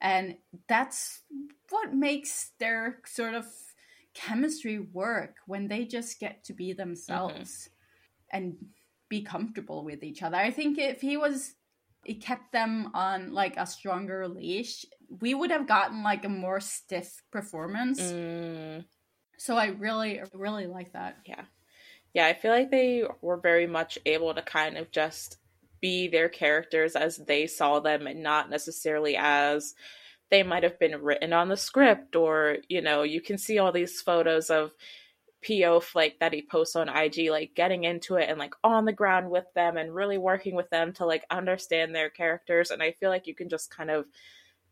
[0.00, 0.38] And
[0.68, 1.24] that's
[1.70, 3.46] what makes their sort of
[4.14, 7.68] chemistry work when they just get to be themselves
[8.30, 8.56] and
[9.08, 10.36] be comfortable with each other.
[10.36, 11.56] I think if he was
[12.04, 14.86] it kept them on like a stronger leash,
[15.20, 18.00] we would have gotten like a more stiff performance.
[18.00, 18.84] Mm.
[19.38, 21.18] So I really really like that.
[21.26, 21.42] Yeah.
[22.12, 25.38] Yeah, I feel like they were very much able to kind of just
[25.80, 29.74] be their characters as they saw them and not necessarily as
[30.30, 33.72] they might have been written on the script or, you know, you can see all
[33.72, 34.72] these photos of
[35.42, 38.92] P'Aof like that he posts on IG like getting into it and like on the
[38.92, 42.92] ground with them and really working with them to like understand their characters and I
[42.92, 44.04] feel like you can just kind of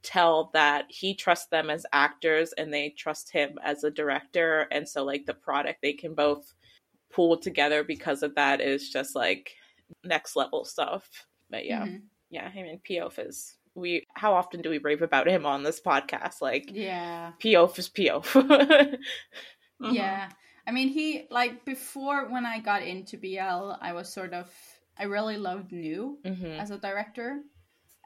[0.02, 4.88] tell that he trusts them as actors and they trust him as a director and
[4.88, 6.54] so like the product they can both
[7.12, 9.54] pull together because of that is just like
[10.04, 11.08] next level stuff
[11.50, 12.02] but yeah Mhm.
[12.30, 15.80] yeah i mean P'Aof is we how often do we rave about him on this
[15.80, 17.32] podcast like Yeah.
[17.40, 18.98] P'Aof is P'Aof Mhm.
[19.94, 20.28] Yeah.
[20.66, 24.50] I mean, he, like, before when I got into BL, I was sort of,
[24.98, 26.58] I really loved New Mhm.
[26.58, 27.40] as a director.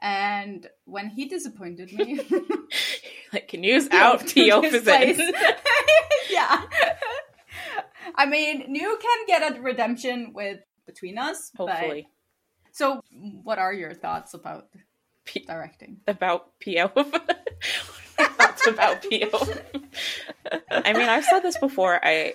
[0.03, 2.19] And when he disappointed me,
[3.33, 4.87] like can use out His is
[5.19, 5.31] in
[6.29, 6.63] yeah.
[8.15, 11.51] I mean, New can get a redemption with Between Us.
[11.55, 12.07] but- hopefully
[12.73, 13.03] so,
[13.43, 14.67] what are your thoughts about
[15.25, 15.97] P- directing?
[16.07, 17.21] about P'Aof
[18.17, 19.61] thoughts about P'Aof
[20.71, 22.33] I mean I've said this before I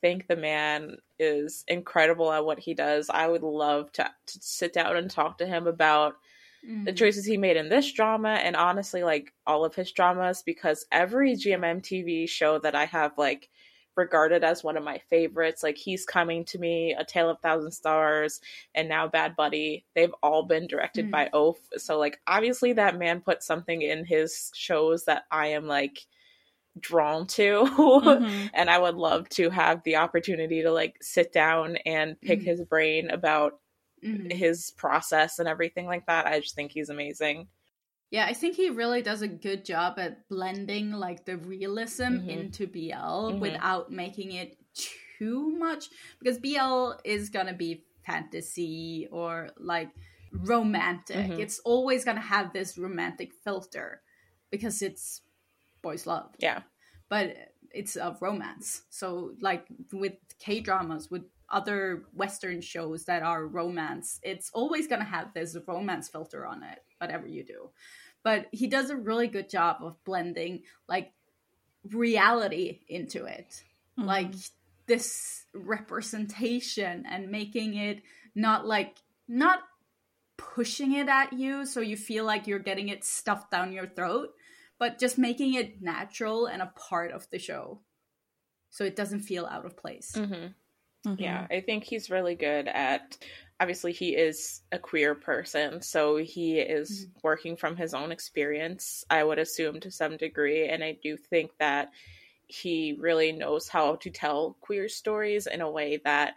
[0.00, 4.72] think the man is incredible at what he does I would love to, to sit
[4.72, 6.14] down and talk to him about
[6.64, 6.84] Mm-hmm.
[6.84, 10.84] the choices he made in this drama and honestly like all of his dramas because
[10.92, 13.48] every GMM TV show that I have like
[13.96, 17.72] regarded as one of my favorites like he's coming to me a tale of thousand
[17.72, 18.40] stars
[18.74, 21.10] and now bad buddy they've all been directed Mm.
[21.10, 25.66] by Aof so like obviously that man put something in his shows that i am
[25.66, 26.06] like
[26.78, 28.50] drawn to Mhm.
[28.54, 32.44] and i would love to have the opportunity to like sit down and pick Mhm.
[32.44, 33.58] his brain about
[34.02, 34.32] Mhm.
[34.32, 36.26] his process and everything like that.
[36.26, 37.48] I just think he's amazing.
[38.10, 42.28] Yeah, I think he really does a good job at blending like the realism Mhm.
[42.28, 43.40] into BL Mhm.
[43.40, 44.58] without making it
[45.18, 49.90] too much because BL is gonna be fantasy or like
[50.32, 51.16] romantic.
[51.16, 51.38] Mhm.
[51.38, 54.02] It's always gonna have this romantic filter
[54.50, 55.22] because it's
[55.82, 56.34] boys love.
[56.38, 56.62] Yeah.
[57.08, 57.36] But
[57.72, 58.82] it's a romance.
[58.90, 65.04] So like with K dramas, with other Western shows that are romance, it's always gonna
[65.04, 67.70] have this romance filter on it, whatever you do.
[68.22, 71.12] But he does a really good job of blending like
[71.84, 73.64] reality into it.
[73.98, 74.04] Mhm.
[74.04, 74.34] Like
[74.86, 78.02] this representation and making it
[78.34, 78.98] not like
[79.28, 79.60] not
[80.36, 84.34] pushing it at you so you feel like you're getting it stuffed down your throat,
[84.78, 87.80] but just making it natural and a part of the show.
[88.70, 90.12] So it doesn't feel out of place.
[90.12, 90.48] Mm-hmm.
[91.04, 91.16] Mhm.
[91.18, 93.18] Yeah, I think he's really good at.
[93.60, 99.22] Obviously, he is a queer person, so he is working from his own experience, I
[99.22, 100.66] would assume, to some degree.
[100.66, 101.90] And I do think that
[102.46, 106.36] he really knows how to tell queer stories in a way that,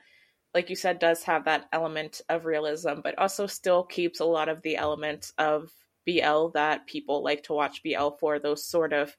[0.53, 4.49] like you said, does have that element of realism, but also still keeps a lot
[4.49, 5.71] of the elements of
[6.05, 9.17] BL that people like to watch BL for, those sort of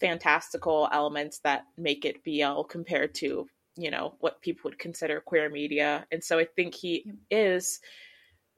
[0.00, 5.48] fantastical elements that make it BL compared to you know what people would consider queer
[5.48, 7.80] media and so i think he is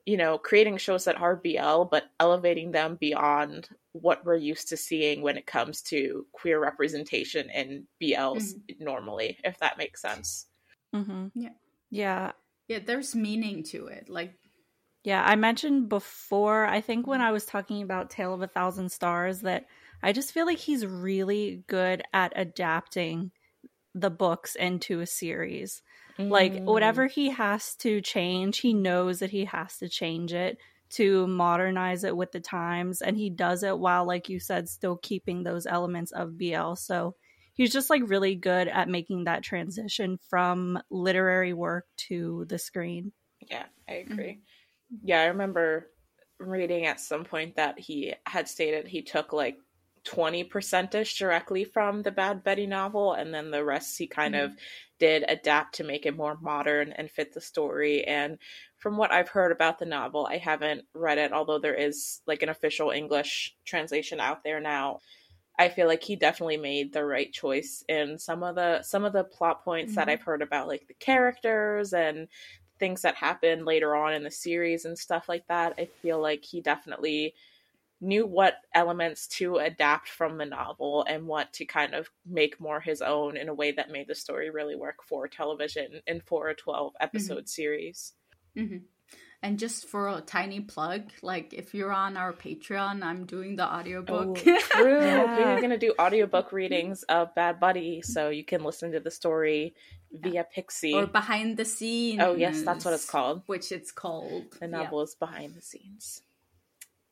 [0.05, 4.77] you know creating shows that are bl but elevating them beyond what we're used to
[4.77, 10.47] seeing when it comes to queer representation in bls normally if that makes sense
[10.93, 11.31] Mhm.
[11.33, 11.49] Yeah.
[11.89, 12.31] Yeah.
[12.67, 14.09] Yeah, there's meaning to it.
[14.09, 14.33] Like
[15.03, 18.91] Yeah, I mentioned before, I think when I was talking about Tale of a Thousand
[18.91, 19.65] Stars, that
[20.01, 23.31] I just feel like he's really good at adapting
[23.95, 25.81] the books into a series.
[26.19, 26.65] Like, Mm.
[26.65, 30.57] whatever he has to change, he knows that he has to change it
[30.91, 33.01] to modernize it with the times.
[33.01, 36.75] And he does it while, like you said, still keeping those elements of BL.
[36.75, 37.15] So
[37.53, 43.11] he's just like really good at making that transition from literary work to the screen.
[43.49, 44.39] Yeah, I agree.
[44.93, 45.07] Mm-hmm.
[45.07, 45.89] Yeah, I remember
[46.37, 49.57] reading at some point that he had stated he took like
[50.05, 54.45] 20% ish directly from the Bad Buddy novel, and then the rest he kind mm-hmm.
[54.45, 54.57] of
[54.99, 58.03] did adapt to make it more modern and fit the story.
[58.05, 58.37] And
[58.77, 62.43] from what I've heard about the novel, I haven't read it, although there is like
[62.43, 64.99] an official English translation out there now.
[65.57, 69.13] I feel like he definitely made the right choice in some of the some of
[69.13, 69.99] the plot points mm-hmm.
[70.01, 72.27] that I've heard about like the characters and
[72.77, 75.73] things that happen later on in the series and stuff like that.
[75.77, 77.33] I feel like he definitely
[78.05, 82.79] knew what elements to adapt from the novel and what to kind of make more
[82.79, 86.49] his own in a way that made the story really work for television and for
[86.49, 87.45] a 12 episode mm-hmm.
[87.47, 88.13] series.
[88.57, 88.77] Mm-hmm.
[89.41, 93.71] And just for a tiny plug, like if you're on our Patreon, I'm doing the
[93.71, 94.39] audiobook.
[94.39, 94.99] Oh, true.
[95.01, 95.53] yeah.
[95.53, 99.11] We're going to do audiobook readings of Bad Buddy so you can listen to the
[99.11, 99.75] story
[100.11, 100.95] via Pixie.
[100.95, 102.21] Or behind the scenes.
[102.23, 103.43] Oh, yes, that's what it's called.
[103.45, 104.45] Which it's called.
[104.59, 105.03] The novel yeah.
[105.03, 106.21] is behind the scenes.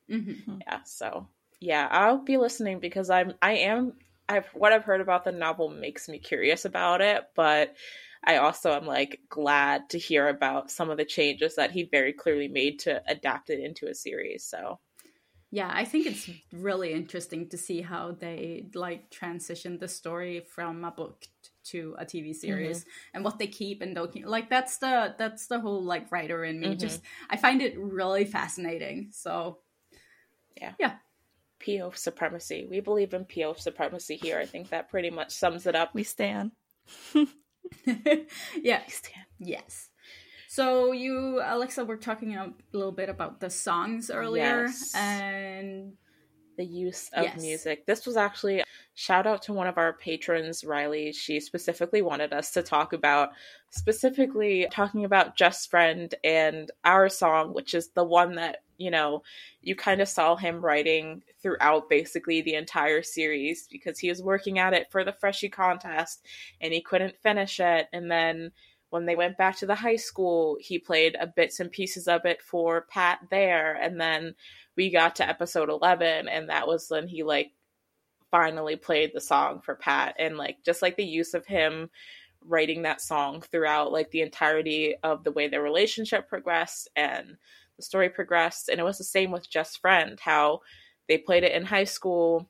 [0.10, 0.60] Mm-hmm.
[0.62, 1.28] Yeah, so
[1.60, 3.94] yeah, I'll be listening because I'm I am
[4.28, 7.76] I've what I've heard about the novel makes me curious about it, but
[8.24, 12.14] I also am like glad to hear about some of the changes that he very
[12.14, 14.46] clearly made to adapt it into a series.
[14.46, 14.80] So
[15.52, 20.84] yeah, I think it's really interesting to see how they like transition the story from
[20.84, 21.28] a book
[21.66, 22.90] to a TV series mm-hmm.
[23.14, 24.26] and what they keep and don't keep.
[24.26, 26.70] Like that's the that's the whole like writer in me.
[26.70, 26.80] Mm-hmm.
[26.80, 29.10] Just I find it really fascinating.
[29.12, 29.60] So
[30.60, 30.74] yeah.
[30.80, 30.96] Yeah.
[31.60, 32.68] P'Aof supremacy.
[32.70, 34.40] We believe in P'Aof supremacy here.
[34.40, 35.94] I think that pretty much sums it up.
[35.94, 36.52] We stand.
[38.62, 38.82] yeah.
[39.40, 39.90] Yes.
[40.48, 44.94] So you, Alexa, were talking a little bit about the songs earlier, yes.
[44.96, 45.94] and
[46.58, 47.42] the use of yes.
[47.42, 47.86] music.
[47.86, 48.64] This was actually
[48.96, 51.12] shout out to one of our patrons, Riley.
[51.12, 53.30] She specifically wanted us to talk about
[53.70, 59.24] specifically talking about Just Friend and our song, which is the one that, you know,
[59.62, 64.60] you kind of saw him writing throughout basically the entire series because he was working
[64.60, 66.26] at it for the Freshie contest
[66.62, 67.88] and he couldn't finish it.
[67.92, 68.52] And then
[68.94, 72.26] when they went back to the high school, he played a bits and pieces of
[72.26, 73.74] it for Pat there.
[73.74, 74.36] And then
[74.76, 77.52] we got to episode 11, and that was when he like
[78.32, 80.16] finally played the song for Pat.
[80.18, 81.90] And like just like the use of him
[82.46, 87.38] writing that song throughout like the entirety of the way their relationship progressed and
[87.78, 88.70] the story progressed.
[88.70, 90.62] And it was the same with Just Friend, how
[91.08, 92.50] they played it in high school,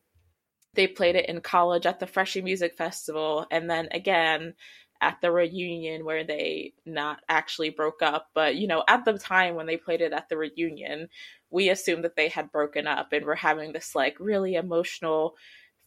[0.73, 4.53] they played it in college at the Freshie Music Festival, and then again
[5.01, 8.29] at the reunion where they not actually broke up.
[8.33, 11.09] But, you know, at the time when they played it at the reunion,
[11.53, 15.35] we assumed that they had broken up and were having this like really emotional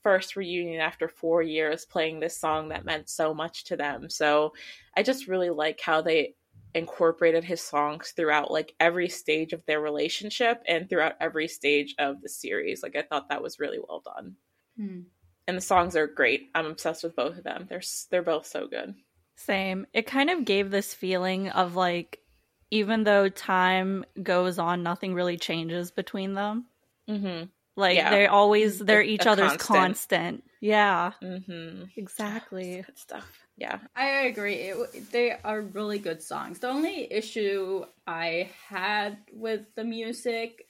[0.01, 4.09] first reunion after four years playing this song that meant so much to them.
[4.09, 4.53] So
[4.97, 6.37] I just really like how they
[6.73, 12.23] incorporated his songs throughout like every stage of their relationship and throughout every stage of
[12.23, 12.85] the series.
[12.85, 14.37] Like I thought that was really well done.
[14.77, 15.01] Hmm.
[15.49, 16.49] And the songs are great.
[16.55, 17.67] I'm obsessed with both of them.
[17.69, 18.95] They're they're both so good.
[19.35, 19.87] Same.
[19.93, 22.21] It kind of gave this feeling of like
[22.71, 26.67] even though time goes on, nothing really changes between them.
[27.09, 27.45] Mm-hmm.
[27.77, 28.11] Like yeah.
[28.11, 29.69] they're always they're each a other's constant.
[29.69, 30.45] constant.
[30.61, 31.13] Yeah.
[31.23, 31.85] Mm-hmm.
[31.97, 32.83] Exactly.
[32.87, 38.51] Good stuff yeah i agree it, they are really good songs the only issue i
[38.69, 40.67] had with the music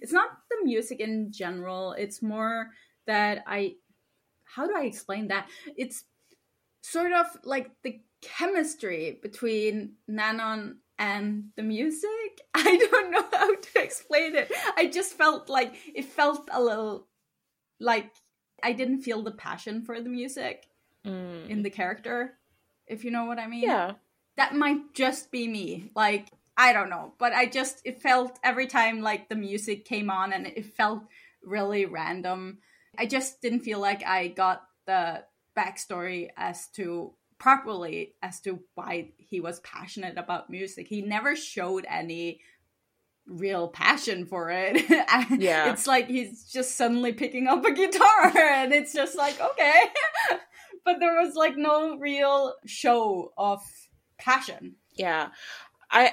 [0.00, 2.70] it's not the music in general it's more
[3.06, 3.74] that i
[4.44, 6.04] how do i explain that it's
[6.82, 12.10] sort of like the chemistry between nanon and the music
[12.54, 17.06] i don't know how to explain it i just felt like it felt a little
[17.80, 18.10] like
[18.62, 20.68] i didn't feel the passion for the music
[21.04, 21.48] mm.
[21.48, 22.34] in the character,
[22.86, 23.64] if you know what I mean.
[23.64, 23.92] Yeah.
[24.36, 25.90] That might just be me.
[25.94, 27.14] Like, I don't know.
[27.18, 31.02] But I just, it felt every time like the music came on and it felt
[31.42, 32.58] really random.
[32.98, 35.24] I just didn't feel like I got the
[35.56, 40.86] backstory as to properly as to why he was passionate about music.
[40.88, 42.40] He never showed any
[43.26, 44.88] real passion for it.
[45.38, 45.72] yeah.
[45.72, 49.80] It's like he's just suddenly picking up a guitar and it's just like, okay.
[50.84, 53.62] but there was like no real show of
[54.18, 54.76] passion.
[54.94, 55.28] Yeah.
[55.90, 56.12] I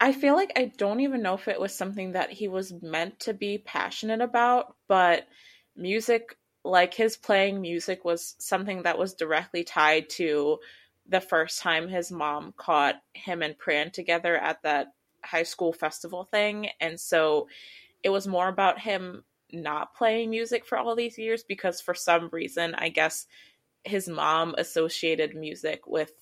[0.00, 3.20] I feel like I don't even know if it was something that he was meant
[3.20, 5.26] to be passionate about, but
[5.76, 10.58] music like his playing music was something that was directly tied to
[11.08, 14.88] the first time his mom caught him and Pran together at that
[15.24, 16.68] high school festival thing.
[16.80, 17.48] And so
[18.02, 22.28] it was more about him not playing music for all these years because for some
[22.32, 23.26] reason, I guess
[23.84, 26.12] his mom associated music with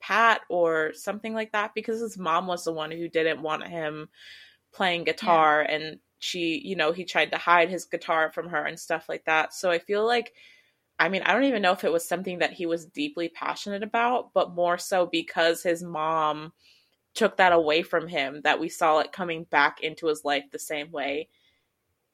[0.00, 4.08] Pat or something like that because his mom was the one who didn't want him
[4.72, 5.74] playing guitar yeah.
[5.74, 9.24] and she, you know, he tried to hide his guitar from her and stuff like
[9.26, 9.54] that.
[9.54, 10.32] So I feel like
[10.98, 13.82] I mean, I don't even know if it was something that he was deeply passionate
[13.82, 16.54] about, but more so because his mom
[17.14, 20.58] took that away from him that we saw it coming back into his life the
[20.58, 21.28] same way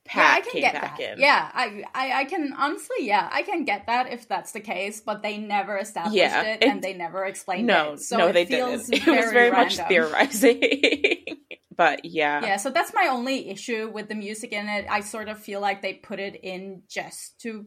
[0.05, 1.01] Pat yeah, I can get that.
[1.01, 1.21] In.
[1.21, 5.01] Yeah, I, I, I can honestly, yeah, I can get that if that's the case,
[5.01, 8.01] but they never established yeah, it, it, and they never explained no, it.
[8.01, 8.89] So no, they didn't.
[8.93, 9.77] It was very random.
[9.79, 10.61] much theorizing.
[11.77, 12.57] but yeah, yeah.
[12.57, 14.87] So that's my only issue with the music in it.
[14.91, 17.67] I sort of feel like they put it in just to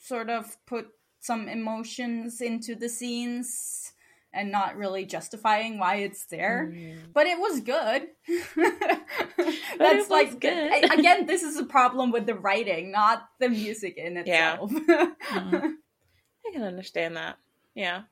[0.00, 0.88] sort of put
[1.20, 3.92] some emotions into the scenes
[4.32, 6.70] and not really justifying why it's there.
[6.72, 6.98] Mm.
[7.12, 8.08] But it was good.
[9.78, 10.92] That's was like good.
[10.92, 14.70] again, this is a problem with the writing, not the music in itself.
[14.72, 15.06] Yeah.
[15.32, 15.66] mm-hmm.
[16.46, 17.38] I can understand that.
[17.74, 18.02] Yeah.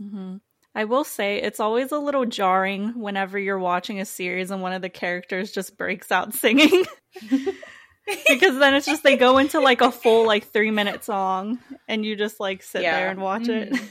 [0.00, 0.36] Mm-hmm.
[0.78, 4.72] I will say it's always a little jarring whenever you're watching a series and one
[4.72, 6.84] of the characters just breaks out singing.
[8.28, 11.58] because then it's just they go into like a full like three minute song
[11.88, 12.96] and you just like sit yeah.
[12.96, 13.74] there and watch mm-hmm.
[13.74, 13.82] it.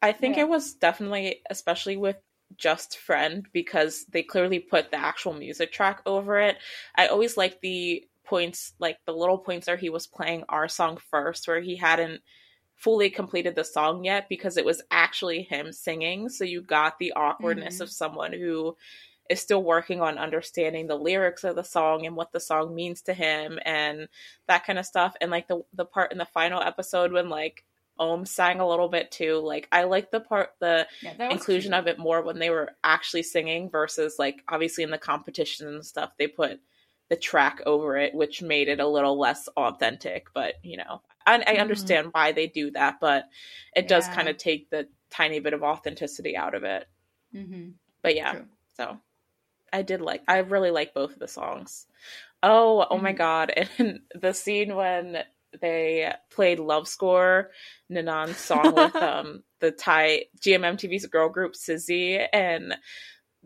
[0.00, 0.44] I think yeah.
[0.44, 2.16] it was definitely, especially with
[2.56, 6.56] Just Friend, because they clearly put the actual music track over it.
[6.94, 10.96] I always like the points, like the little points where he was playing our song
[11.10, 12.22] first, where he hadn't
[12.76, 16.28] fully completed the song yet because it was actually him singing.
[16.28, 17.82] So you got the awkwardness mm-hmm.
[17.82, 18.76] of someone who
[19.28, 23.02] is still working on understanding the lyrics of the song and what the song means
[23.02, 24.08] to him and
[24.46, 25.14] that kind of stuff.
[25.20, 27.64] And like the the part in the final episode when like
[27.98, 29.38] Ohm sang a little bit too.
[29.38, 31.80] Like I like the part the yeah, inclusion cute.
[31.80, 35.84] of it more when they were actually singing versus like obviously in the competition and
[35.84, 36.60] stuff they put
[37.08, 40.28] the track over it, which made it a little less authentic.
[40.34, 41.60] But you know, I, I mm-hmm.
[41.60, 43.24] understand why they do that, but
[43.74, 43.88] it yeah.
[43.88, 46.86] does kind of take the tiny bit of authenticity out of it.
[47.34, 47.70] Mm-hmm.
[48.02, 48.44] But yeah, True.
[48.76, 48.98] so
[49.72, 51.86] I did like I really like both of the songs.
[52.42, 53.04] Oh, oh mm-hmm.
[53.04, 53.68] my god!
[53.78, 55.18] And the scene when
[55.60, 57.50] they played Love Score,
[57.88, 62.74] Nanon's song with um the Thai GMMTV's girl group SIZZY, and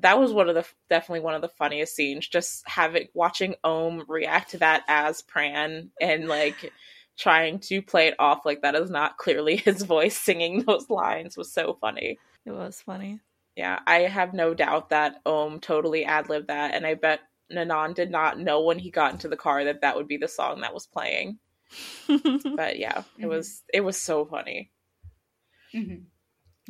[0.02, 2.26] that was one of the definitely one of the funniest scenes.
[2.26, 6.72] Just having watching Ohm react to that as Pran and like
[7.18, 11.36] trying to play it off like that is not clearly his voice singing those lines
[11.36, 12.18] was so funny.
[12.46, 13.20] It was funny.
[13.56, 17.20] Yeah, I have no doubt that Ohm totally ad libbed that, and I bet
[17.50, 20.28] Nanon did not know when he got into the car that that would be the
[20.28, 21.38] song that was playing.
[22.08, 23.28] but yeah, it mm-hmm.
[23.28, 24.70] was it was so funny.
[25.74, 26.04] Mm-hmm.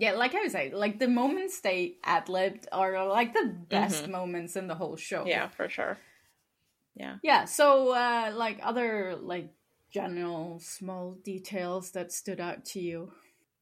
[0.01, 4.05] Yeah, like I was saying, like the moments they ad libbed are like the best
[4.05, 4.13] mm-hmm.
[4.13, 5.27] moments in the whole show.
[5.27, 5.99] Yeah, for sure.
[6.95, 7.17] Yeah.
[7.23, 7.45] Yeah.
[7.45, 9.51] So, uh, like other like
[9.93, 13.13] general small details that stood out to you.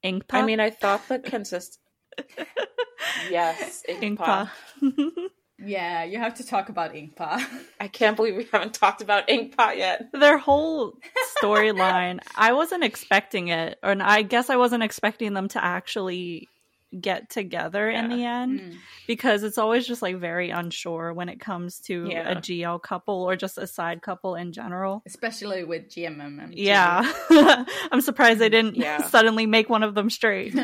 [0.05, 0.23] Inkpa.
[0.31, 1.81] I mean, I thought the consist.
[3.31, 4.49] yes, Inkpa.
[4.81, 5.29] Inkpa.
[5.59, 7.45] Yeah, you have to talk about Inkpa.
[7.81, 10.11] I can't believe we haven't talked about Inkpa yet.
[10.13, 10.95] Their whole
[11.43, 16.49] storyline, I wasn't expecting it, and I guess I wasn't expecting them to actually
[16.99, 18.05] get together yeah.
[18.05, 18.77] in the end mm.
[19.07, 22.31] because it's always just like very unsure when it comes to yeah.
[22.31, 25.03] a GL couple or just a side couple in general.
[25.07, 26.53] Especially with GMM.
[26.53, 27.13] Yeah.
[27.93, 29.03] I'm surprised they didn't yeah.
[29.09, 30.55] suddenly make one of them straight.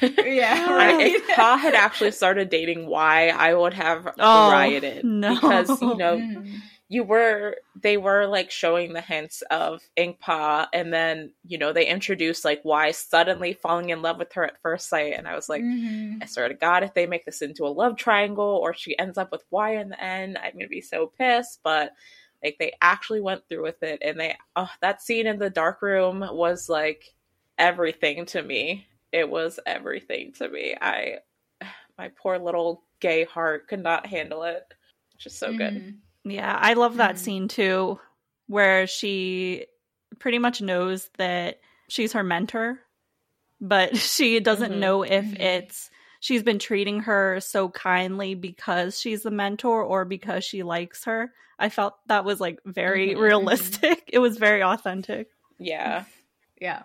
[0.00, 1.00] Yeah, right.
[1.00, 5.34] if Pa had actually started dating Wai, I would have oh, rioted no.
[5.34, 6.58] because you know mm.
[6.88, 11.86] you were they were like showing the hints of Inkpa, and then you know they
[11.86, 15.48] introduced like Wai suddenly falling in love with her at first sight, and I was
[15.48, 16.18] like, mm-hmm.
[16.22, 19.18] I swear to God, if they make this into a love triangle or she ends
[19.18, 21.60] up with Wai in the end, I'm gonna be so pissed.
[21.62, 21.92] But
[22.42, 25.82] like they actually went through with it, and they oh that scene in the dark
[25.82, 27.14] room was like
[27.58, 30.74] everything to me it was everything to me.
[30.80, 31.18] I
[31.98, 34.62] my poor little gay heart could not handle it.
[35.18, 35.58] Just so mm-hmm.
[35.58, 35.98] good.
[36.24, 37.24] Yeah, I love that mm-hmm.
[37.24, 37.98] scene too,
[38.46, 39.66] where she
[40.18, 42.80] pretty much knows that she's her mentor,
[43.60, 44.80] but she doesn't mm-hmm.
[44.80, 45.40] know if mm-hmm.
[45.40, 45.90] it's
[46.20, 51.32] she's been treating her so kindly because she's the mentor or because she likes her.
[51.58, 53.20] I felt that was like very mm-hmm.
[53.20, 54.04] realistic.
[54.12, 55.28] It was very authentic.
[55.58, 56.04] Yeah.
[56.60, 56.82] Yeah.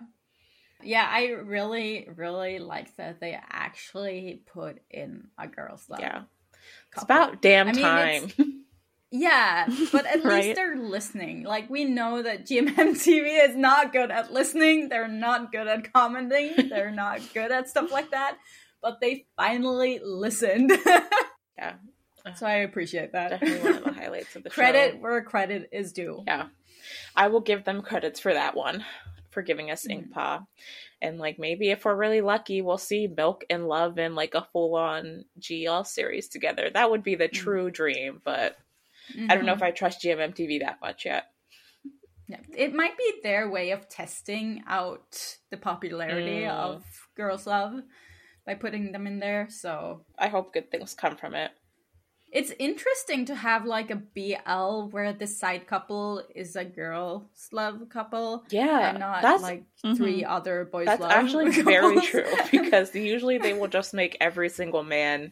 [0.83, 5.99] Yeah, I really, really like that they actually put in a girls' love.
[5.99, 6.23] Yeah,
[6.93, 8.31] it's about damn I mean, time.
[9.11, 10.43] yeah, but at right?
[10.43, 11.43] least they're listening.
[11.43, 14.89] Like we know that GMMTV is not good at listening.
[14.89, 16.69] They're not good at commenting.
[16.69, 18.37] They're not good at stuff like that.
[18.81, 20.71] But they finally listened.
[21.57, 21.73] yeah.
[22.35, 23.29] So I appreciate that.
[23.29, 24.99] Definitely one of the highlights of the credit show.
[24.99, 26.23] where credit is due.
[26.27, 26.47] Yeah.
[27.15, 28.83] I will give them credits for that one
[29.35, 30.09] for giving us mm.
[30.09, 30.47] Inkpa.
[31.01, 34.47] And like maybe if we're really lucky, we'll see Milk and Love in like a
[34.51, 36.71] full on GL series together.
[36.73, 37.33] That would be the mm.
[37.33, 38.55] true dream, but
[39.13, 39.29] mm-hmm.
[39.29, 39.65] I don't know if mm-hmm.
[39.65, 41.25] I trust GMMTV that much yet.
[42.27, 46.49] Yeah, it might be their way of testing out the popularity mm.
[46.49, 46.83] of
[47.15, 47.81] Girls Love
[48.47, 49.47] by putting them in there.
[49.49, 51.51] So I hope good things come from it.
[52.35, 57.23] It's interesting to have like a BL where the side couple is a girls
[57.53, 58.43] love couple.
[58.49, 59.95] Yeah, and not that's, like mm-hmm.
[59.95, 60.87] three other boys.
[60.87, 60.99] Love.
[60.99, 61.63] That's actually couples.
[61.63, 65.31] very true because usually they will just make every single man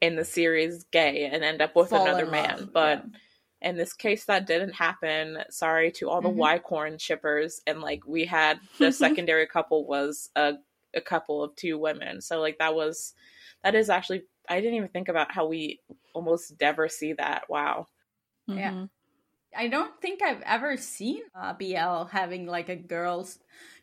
[0.00, 2.98] in the series gay and end up with Fall another man, love, but.
[3.04, 3.18] Yeah
[3.60, 6.38] in this case that didn't happen sorry to all the mm-hmm.
[6.38, 10.54] Wai-Korn shippers and like we had the secondary couple was a,
[10.94, 13.14] a couple of two women so like that was
[13.64, 15.80] that is actually i didn't even think about how we
[16.14, 17.86] almost never see that wow
[18.48, 18.58] mm-hmm.
[18.58, 18.86] yeah
[19.56, 23.38] i don't think i've ever seen a bl having like a girls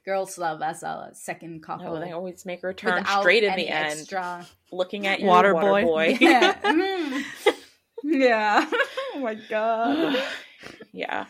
[0.05, 3.67] girls love as a second couple no, they always make her turn straight in the
[3.67, 4.45] end extra...
[4.71, 6.17] looking at you water, water boy, boy.
[6.21, 7.23] yeah, mm.
[8.03, 8.69] yeah.
[9.15, 10.21] oh my god.
[10.93, 11.25] yeah.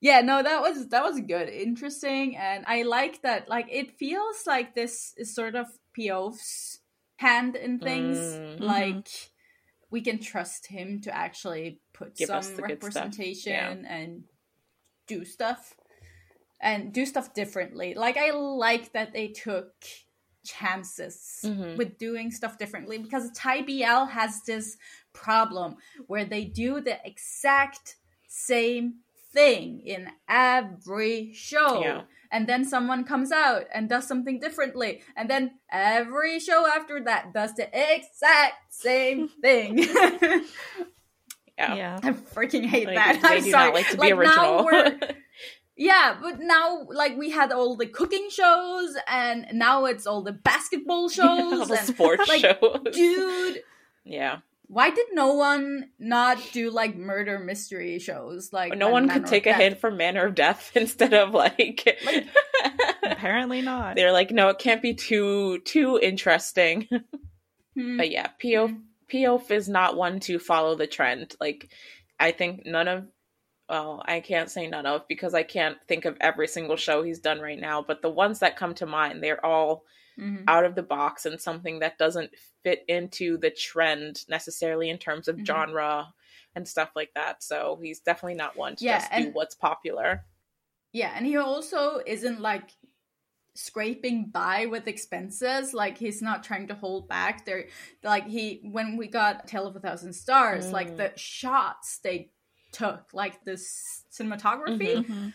[0.00, 3.48] Yeah, no, that was that was good, interesting, and I like that.
[3.48, 5.66] Like, it feels like this is sort of
[5.96, 6.80] P'Aof's
[7.22, 8.18] hand in things.
[8.18, 8.62] Mm-hmm.
[8.62, 9.08] Like,
[9.90, 13.96] we can trust him to actually put Give some representation yeah.
[13.96, 14.24] and
[15.06, 15.74] do stuff
[16.60, 17.94] and do stuff differently.
[17.94, 19.72] Like, I like that they took
[20.44, 21.76] chances mm-hmm.
[21.76, 24.76] with doing stuff differently because Thai BL has this
[25.12, 27.96] problem where they do the exact
[28.28, 28.94] same
[29.32, 31.80] thing in every show.
[31.82, 32.02] Yeah.
[32.30, 35.02] And then someone comes out and does something differently.
[35.16, 39.78] And then every show after that does the exact same thing.
[41.58, 41.74] yeah.
[41.74, 42.00] yeah.
[42.02, 43.20] I freaking hate like, that.
[43.22, 43.72] I'm sorry.
[43.72, 44.70] like to be like original.
[45.76, 50.32] yeah, but now like we had all the cooking shows and now it's all the
[50.32, 52.80] basketball shows all the and, sports like, shows.
[52.92, 53.60] Dude.
[54.04, 54.38] Yeah
[54.72, 58.54] why did no one not do like murder mystery shows?
[58.54, 62.26] Like no one could take a hint from Manner of Death instead of like, like
[63.02, 63.96] apparently not.
[63.96, 66.88] They're like, no, it can't be too too interesting.
[67.74, 67.96] Hmm.
[67.96, 68.76] But yeah, P'Aof hmm.
[69.10, 71.34] P'Aof is not one to follow the trend.
[71.40, 71.70] Like
[72.20, 73.06] I think none of
[73.66, 77.20] well, I can't say none of because I can't think of every single show he's
[77.20, 79.84] done right now, but the ones that come to mind, they're all
[80.18, 80.44] mm-hmm.
[80.48, 82.30] out of the box and something that doesn't
[82.62, 85.44] fit into the trend necessarily in terms of mm-hmm.
[85.44, 86.12] genre
[86.54, 87.42] and stuff like that.
[87.42, 90.24] So he's definitely not one to yeah, just and, do what's popular.
[90.92, 92.70] Yeah, and he also isn't like
[93.54, 97.66] scraping by with expenses like he's not trying to hold back there
[98.02, 100.72] like he when we got tale of a thousand stars mm.
[100.72, 102.30] like the shots they
[102.72, 105.28] took like the cinematography mm-hmm.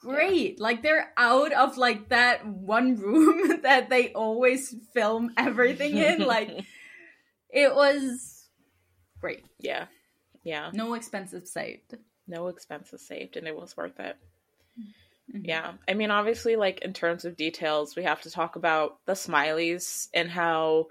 [0.00, 0.56] Great.
[0.58, 0.62] Yeah.
[0.62, 6.20] Like they're out of like that one room that they always film everything in.
[6.26, 6.64] like
[7.48, 8.48] it was
[9.20, 9.44] great.
[9.58, 9.86] Yeah.
[10.44, 10.70] Yeah.
[10.72, 11.96] No expenses saved.
[12.26, 14.16] No expenses saved and it was worth it.
[15.34, 15.44] Mm-hmm.
[15.44, 15.72] Yeah.
[15.88, 20.08] I mean obviously like in terms of details we have to talk about the smileys
[20.14, 20.88] and how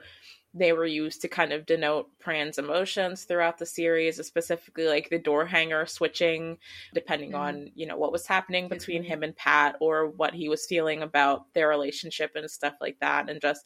[0.53, 5.19] they were used to kind of denote Pran's emotions throughout the series, specifically like the
[5.19, 6.57] door hanger switching,
[6.93, 7.41] depending mm-hmm.
[7.41, 11.03] on, you know, what was happening between him and Pat or what he was feeling
[11.03, 13.29] about their relationship and stuff like that.
[13.29, 13.63] And just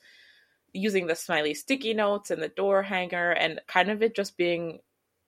[0.73, 4.79] using the smiley sticky notes and the door hanger and kind of it just being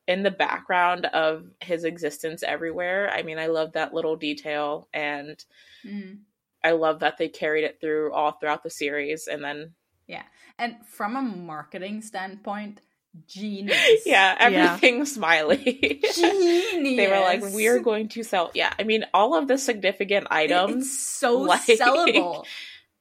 [0.08, 3.10] in the background of his existence everywhere.
[3.12, 5.44] I mean, I love that little detail and
[5.86, 6.16] mm-hmm.
[6.64, 9.74] I love that they carried it through all throughout the series and then
[10.08, 10.24] yeah.
[10.58, 12.82] And from a marketing standpoint,
[13.28, 13.78] genius.
[14.06, 15.04] Yeah, everything yeah.
[15.06, 16.02] smiley.
[16.14, 16.74] Genius.
[16.98, 18.52] they were like, we are going to sell.
[18.54, 20.86] Yeah, I mean, all of the significant items.
[20.86, 22.46] It's so like, sellable.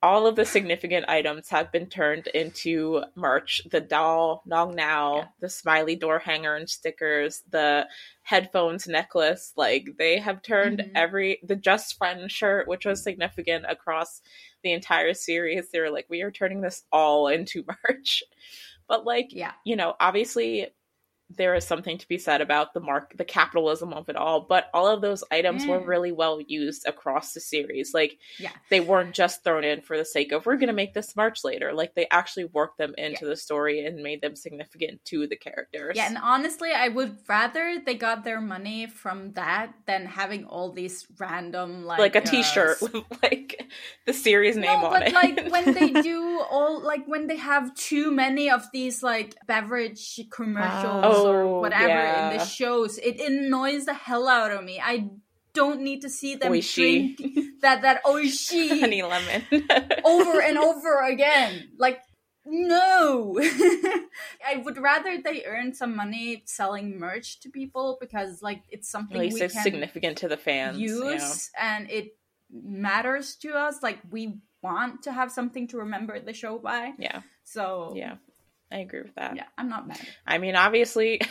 [0.03, 3.63] All of the significant items have been turned into merch.
[3.71, 5.25] The doll, Nong Now, yeah.
[5.41, 7.87] the smiley door hanger and stickers, the
[8.23, 9.55] headphones necklace.
[9.57, 10.93] Like, they have turned mm-hmm.
[10.95, 11.39] every.
[11.43, 14.21] The Just Friend shirt, which was significant across
[14.65, 15.71] the entire series.
[15.71, 18.25] They were like, we are turning this all into merch.
[18.89, 20.69] But like, yeah, you know, obviously
[21.31, 24.69] there is something to be said about the mark the capitalism of it all but
[24.73, 27.93] all of those items were really well used across the series.
[27.93, 30.95] Like yeah they weren't just thrown in for the sake of we're going to make
[30.95, 31.73] this march later.
[31.73, 33.31] Like they actually worked them into yeah.
[33.31, 35.97] the story and made them significant to the characters.
[35.97, 40.73] Yeah and honestly i would rather they got their money from that than having all
[40.73, 43.71] these random like like a t-shirt uh, with like
[44.07, 45.15] the series name no, on but it.
[45.15, 50.21] like when they do all like when they have too many of these like beverage
[50.31, 52.31] commercials oh or oh, whatever yeah.
[52.31, 52.99] in the shows.
[52.99, 54.81] It annoys the hell out of me.
[54.83, 55.11] I
[55.53, 57.17] don't need to see them Oishi.
[57.17, 59.45] drink that that oishi honey lemon
[60.05, 61.71] over and over again.
[61.79, 62.01] Like
[62.47, 63.39] no
[64.47, 69.17] i would rather they earn some money selling merch to people because like it's something
[69.17, 72.17] at least it's significant to the fans use and it
[72.51, 77.23] matters to us like we want to have something to remember the show by yeah
[77.45, 78.17] so yeah
[78.75, 81.21] i agree with that yeah i'm not mad i mean obviously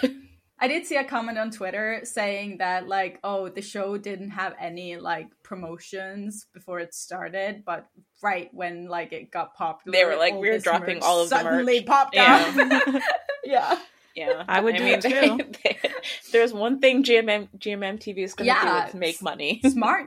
[0.63, 4.53] I did see a comment on Twitter saying that like, oh, the show didn't have
[4.57, 7.85] any like promotions before it started, but
[8.21, 11.83] right when like it got popular, they were like, we're dropping all of the suddenly
[11.83, 12.53] popped yeah.
[12.55, 13.03] up.
[13.43, 13.77] yeah.
[14.15, 15.09] Yeah, I would I do mean, too.
[15.09, 15.37] They,
[15.83, 15.91] they,
[16.31, 19.59] there's one thing GMM GMM TV is going to yeah, do to make money.
[19.67, 20.05] smart.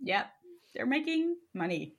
[0.00, 0.26] Yep,
[0.74, 1.94] they're making money.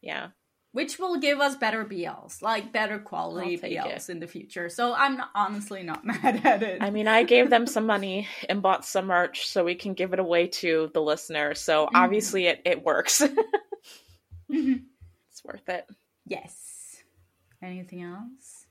[0.00, 0.28] yeah,
[0.72, 4.12] which will give us better BLs, like better quality BLs it.
[4.12, 4.68] in the future.
[4.68, 6.82] So I'm not, honestly not mad at it.
[6.82, 10.12] I mean, I gave them some money and bought some merch so we can give
[10.12, 11.54] it away to the listener.
[11.54, 11.96] So mm-hmm.
[11.96, 13.20] obviously it, it works.
[14.50, 14.74] mm-hmm.
[15.30, 15.86] It's worth it.
[16.26, 17.02] Yes.
[17.62, 18.66] Anything else?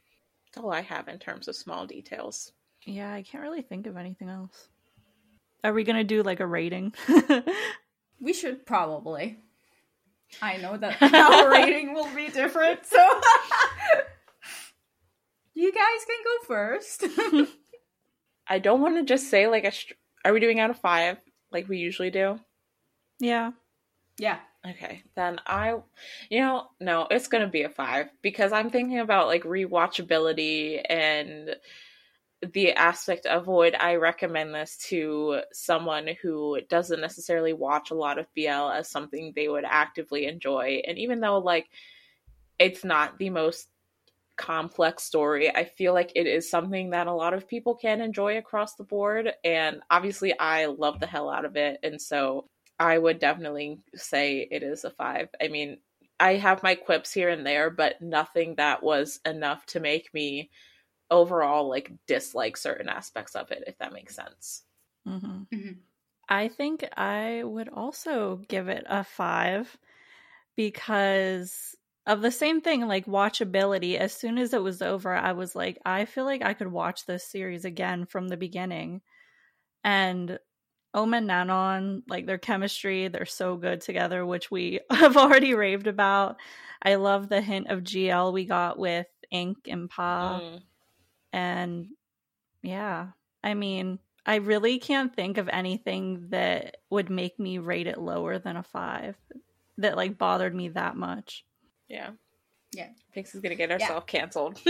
[0.45, 2.53] That's all I have in terms of small details.
[2.85, 4.69] Yeah, I can't really think of anything else.
[5.63, 6.93] Are we going to do like a rating?
[8.21, 9.37] we should probably.
[10.41, 12.97] I know that our rating will be different, so
[15.53, 17.05] you guys can go first.
[18.47, 19.71] I don't want to just say like a.
[19.71, 21.17] St- Are we doing out of five
[21.51, 22.39] like we usually do?
[23.19, 23.51] Yeah.
[24.17, 24.39] Yeah.
[24.67, 25.75] Okay, then I,
[26.29, 31.55] you know, no, it's gonna be a five because I'm thinking about like rewatchability and
[32.41, 38.17] the aspect of would I recommend this to someone who doesn't necessarily watch a lot
[38.17, 40.81] of BL as something they would actively enjoy.
[40.87, 41.67] And even though like
[42.57, 43.67] it's not the most
[44.37, 48.37] complex story, I feel like it is something that a lot of people can enjoy
[48.37, 49.33] across the board.
[49.43, 51.79] And obviously I love the hell out of it.
[51.83, 52.45] And so
[52.79, 55.27] I would definitely say it is a five.
[55.41, 55.79] I mean,
[56.21, 60.49] I have my quips here and there, but nothing that was enough to make me
[61.11, 64.63] overall like dislike certain aspects of it if that makes sense
[65.07, 65.43] mm-hmm.
[65.53, 65.71] Mm-hmm.
[66.27, 69.75] i think i would also give it a five
[70.55, 75.55] because of the same thing like watchability as soon as it was over i was
[75.55, 79.01] like i feel like i could watch this series again from the beginning
[79.83, 80.39] and
[80.93, 85.87] Ohm and Nanon, like their chemistry, they're so good together, which we have already raved
[85.87, 86.37] about.
[86.81, 90.39] I love the hint of GL we got with Ink and Pa.
[90.41, 90.61] Mm.
[91.31, 91.87] And
[92.61, 93.09] yeah,
[93.43, 98.39] I mean, I really can't think of anything that would make me rate it lower
[98.39, 99.15] than a five
[99.77, 101.45] that like bothered me that much.
[101.87, 102.11] Yeah.
[102.73, 102.89] Yeah.
[103.13, 104.19] Thinks he's gonna get herself yeah.
[104.19, 104.59] canceled.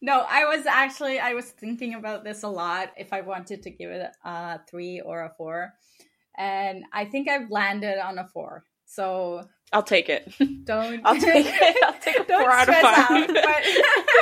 [0.00, 3.70] no, I was actually I was thinking about this a lot if I wanted to
[3.70, 5.72] give it a three or a four.
[6.36, 8.64] And I think I've landed on a four.
[8.90, 10.32] So I'll take it.
[10.64, 11.00] Don't.
[11.04, 11.84] I'll take it.
[11.84, 13.10] I'll take a four out of five.
[13.10, 13.62] Out, but,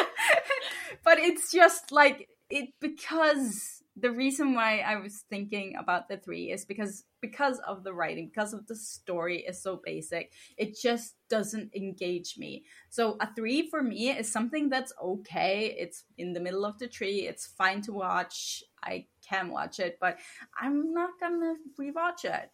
[1.04, 6.52] but it's just like it because the reason why I was thinking about the three
[6.52, 11.14] is because because of the writing, because of the story is so basic, it just
[11.30, 12.64] doesn't engage me.
[12.90, 15.74] So a three for me is something that's okay.
[15.78, 17.26] It's in the middle of the tree.
[17.26, 18.62] It's fine to watch.
[18.84, 20.18] I can watch it, but
[20.60, 22.50] I'm not gonna rewatch it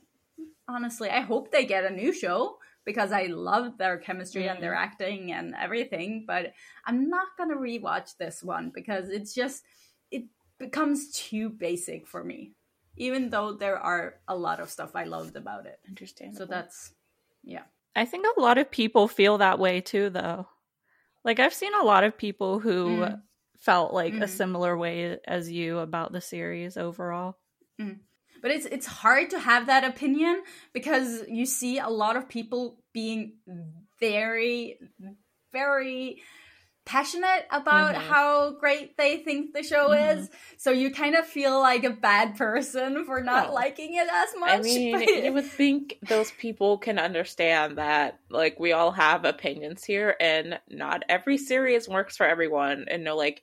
[0.68, 4.52] honestly, I hope they get a new show because I love their chemistry mm.
[4.52, 4.78] and their mm.
[4.78, 6.24] acting and everything.
[6.26, 6.52] But
[6.86, 9.62] I'm not gonna rewatch this one because it's just
[10.10, 10.24] it
[10.58, 12.52] becomes too basic for me.
[12.96, 15.80] Even though there are a lot of stuff I loved about it.
[15.88, 16.36] Understand.
[16.36, 16.92] So that's
[17.42, 17.62] yeah.
[17.96, 20.48] I think a lot of people feel that way too though.
[21.24, 23.22] Like I've seen a lot of people who mm.
[23.58, 24.22] felt like mm.
[24.22, 27.36] a similar way as you about the series overall.
[28.44, 30.42] But it's it's hard to have that opinion
[30.74, 33.38] because you see a lot of people being
[33.98, 34.78] very
[35.50, 36.20] very
[36.84, 38.06] passionate about mm-hmm.
[38.12, 40.18] how great they think the show mm-hmm.
[40.18, 40.30] is.
[40.58, 44.28] So you kind of feel like a bad person for not well, liking it as
[44.38, 44.50] much.
[44.50, 45.06] I mean, but...
[45.06, 50.60] you would think those people can understand that like we all have opinions here and
[50.68, 53.42] not every series works for everyone and no like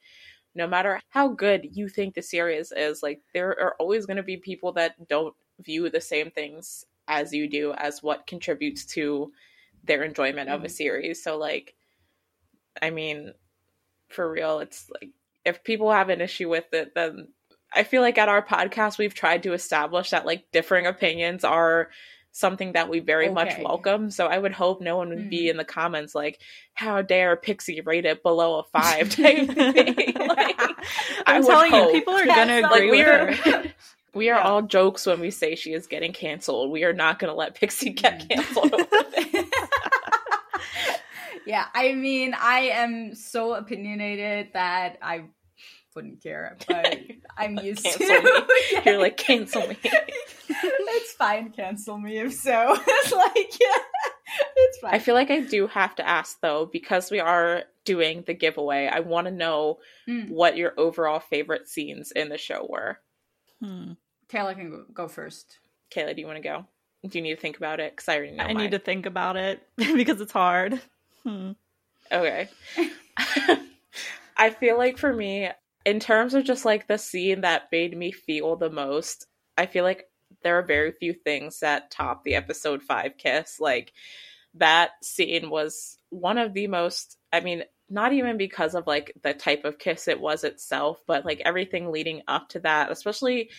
[0.53, 4.23] no matter how good you think the series is, like there are always going to
[4.23, 9.31] be people that don't view the same things as you do as what contributes to
[9.83, 10.55] their enjoyment mm-hmm.
[10.55, 10.73] of a mm-hmm.
[10.73, 11.23] series.
[11.23, 11.75] So like
[12.81, 13.33] I mean,
[14.09, 15.11] for real, it's like
[15.45, 17.27] if people have an issue with it, then
[17.73, 21.89] I feel like at our podcast we've tried to establish that like differing opinions are
[22.31, 23.33] something that we very okay.
[23.33, 24.11] much welcome.
[24.11, 25.29] So I would hope no one would mm.
[25.29, 26.39] be in the comments like,
[26.73, 30.61] "How dare Pixie rate it below a five type thing." like,
[31.25, 33.63] I'm telling you, people are gonna agree like, with her.
[34.13, 34.43] We are yeah.
[34.43, 36.69] all jokes when we say she is getting canceled.
[36.69, 38.75] We are not going to let Pixie get canceled
[41.45, 45.25] yeah, I mean, I am so opinionated that I
[45.95, 46.97] wouldn't care, but
[47.37, 47.99] I'm used to.
[47.99, 48.81] Me.
[48.85, 49.77] You're like cancel me.
[50.91, 52.75] It's fine, cancel me if so.
[52.87, 53.83] it's like yeah,
[54.55, 54.93] it's fine.
[54.93, 58.87] I feel like I do have to ask though because we are doing the giveaway.
[58.87, 60.29] I want to know mm.
[60.29, 62.99] what your overall favorite scenes in the show were.
[63.59, 63.93] Hmm.
[64.29, 65.59] Kayla can go first.
[65.93, 66.65] Kayla, do you want to go?
[67.07, 67.93] Do you need to think about it?
[67.93, 68.43] Because I already know.
[68.43, 68.57] I mine.
[68.57, 70.79] need to think about it because it's hard.
[71.23, 71.51] Hmm.
[72.11, 72.49] Okay.
[74.37, 75.49] I feel like for me,
[75.85, 79.25] in terms of just like the scene that made me feel the most,
[79.57, 80.05] I feel like
[80.43, 83.59] there are very few things that top the episode five kiss.
[83.59, 83.93] Like
[84.55, 89.33] that scene was one of the most, I mean, not even because of like the
[89.33, 93.49] type of kiss it was itself, but like everything leading up to that, especially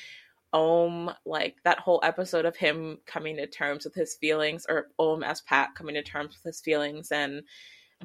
[0.55, 5.23] Ohm, like that whole episode of him coming to terms with his feelings, or Ohm
[5.23, 7.43] as Pat coming to terms with his feelings, and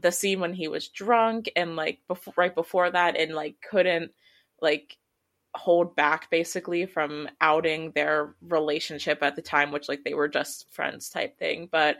[0.01, 4.11] the scene when he was drunk and like before right before that and like couldn't
[4.61, 4.97] like
[5.57, 10.71] hold back basically from outing their relationship at the time which like they were just
[10.71, 11.97] friends type thing but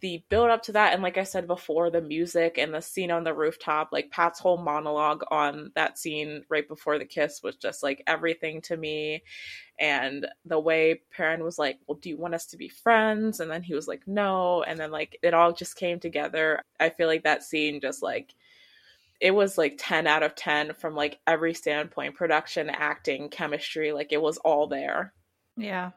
[0.00, 3.10] the build up to that and like i said before the music and the scene
[3.12, 7.56] on the rooftop like pat's whole monologue on that scene right before the kiss was
[7.56, 9.22] just like everything to me
[9.78, 13.50] and the way Pran was like, "Well, do you want us to be friends?" and
[13.50, 16.62] then he was like, "No," and then like it all just came together.
[16.78, 18.34] I feel like that scene just like
[19.24, 24.12] it was like 10 out of 10 from like every standpoint production acting chemistry like
[24.12, 25.14] it was all there
[25.56, 25.92] yeah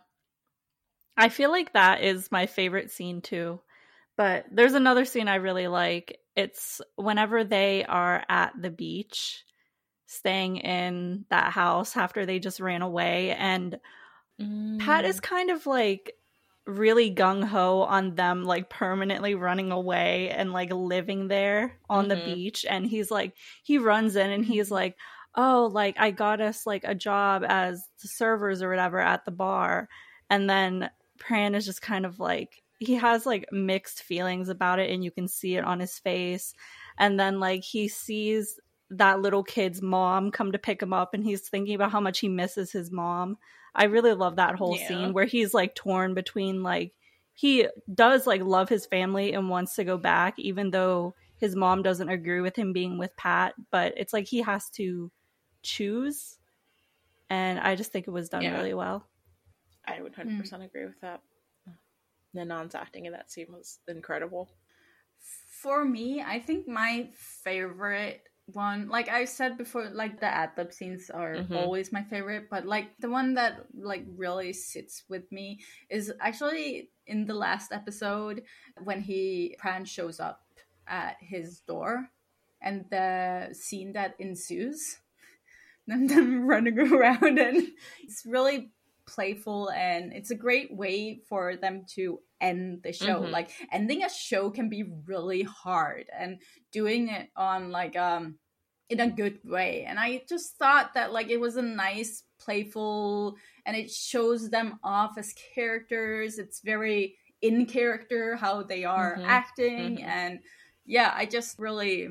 [1.17, 3.59] i feel like that is my favorite scene too
[4.15, 9.43] but there's another scene i really like it's whenever they are at the beach
[10.05, 13.77] staying in that house after they just ran away and
[14.41, 14.79] mm.
[14.79, 15.23] Pat is mm.
[15.23, 16.13] kind of like
[16.67, 22.19] really gung ho on them like permanently running away and like living there on mm-hmm.
[22.19, 22.65] the beach.
[22.69, 24.97] And he's like he runs in and he's like
[25.35, 29.31] oh like I got us like a job as the servers or whatever at the
[29.31, 29.87] bar.
[30.29, 34.91] And then Pran is just kind of like he has like mixed feelings about it
[34.91, 36.53] and you can see it on his face.
[36.97, 38.59] And then like he sees
[38.89, 42.19] that little kid's mom come to pick him up and he's thinking about how much
[42.19, 43.37] he misses his mom.
[43.75, 44.87] I really love that whole yeah.
[44.87, 46.93] scene where he's like torn between like
[47.33, 51.83] he does like love his family and wants to go back even though his mom
[51.83, 55.11] doesn't agree with him being with Pat, but it's like he has to
[55.61, 56.37] choose.
[57.29, 58.55] And I just think it was done yeah.
[58.55, 59.05] really well.
[59.85, 60.65] I would 100% mm.
[60.65, 61.21] agree with that.
[62.33, 64.49] Nanon's acting in that scene was incredible.
[65.61, 68.23] For me, I think my favorite
[68.53, 71.55] one like i said before like the ad lib scenes are mm-hmm.
[71.55, 76.89] always my favorite but like the one that like really sits with me is actually
[77.05, 78.41] in the last episode
[78.83, 80.43] when he pran shows up
[80.87, 82.09] at his door
[82.61, 84.99] and the scene that ensues
[85.87, 87.67] them, them running around and
[88.01, 88.71] it's really
[89.05, 93.31] playful and it's a great way for them to end the show mm-hmm.
[93.31, 96.39] like ending a show can be really hard and
[96.71, 98.35] doing it on like um
[98.89, 103.35] in a good way and i just thought that like it was a nice playful
[103.65, 109.25] and it shows them off as characters it's very in character how they are mm-hmm.
[109.25, 110.05] acting mm-hmm.
[110.05, 110.39] and
[110.85, 112.09] yeah i just really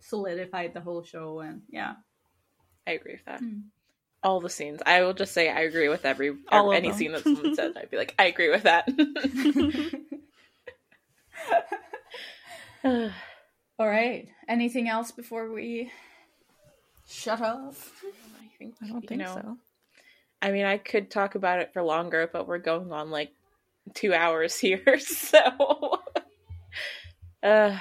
[0.00, 1.94] solidified the whole show and yeah
[2.86, 3.62] i agree with that mm
[4.22, 4.80] all the scenes.
[4.84, 7.72] I will just say I agree with every all any scene that someone said.
[7.76, 8.88] I'd be like, I agree with that.
[13.78, 14.28] all right.
[14.48, 15.90] Anything else before we
[17.08, 17.74] shut up?
[17.74, 19.56] I think I don't think know, so.
[20.42, 23.32] I mean, I could talk about it for longer, but we're going on like
[23.94, 26.00] two hours here, so.
[27.42, 27.78] uh.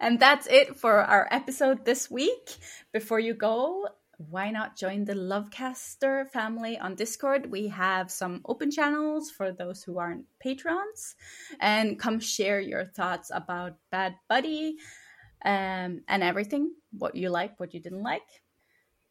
[0.00, 2.56] And that's it for our episode this week.
[2.92, 3.88] Before you go,
[4.30, 7.50] why not join the Lovecaster family on Discord?
[7.50, 11.14] We have some open channels for those who aren't patrons,
[11.60, 14.76] and come share your thoughts about Bad Buddy
[15.44, 18.22] um, and everything what you like, what you didn't like.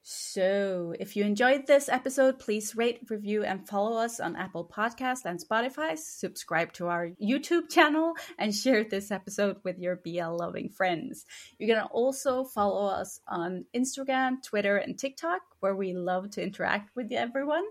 [0.03, 5.25] So, if you enjoyed this episode, please rate, review, and follow us on Apple Podcasts
[5.25, 5.95] and Spotify.
[5.95, 11.25] Subscribe to our YouTube channel and share this episode with your BL loving friends.
[11.59, 16.95] You can also follow us on Instagram, Twitter, and TikTok, where we love to interact
[16.95, 17.65] with everyone.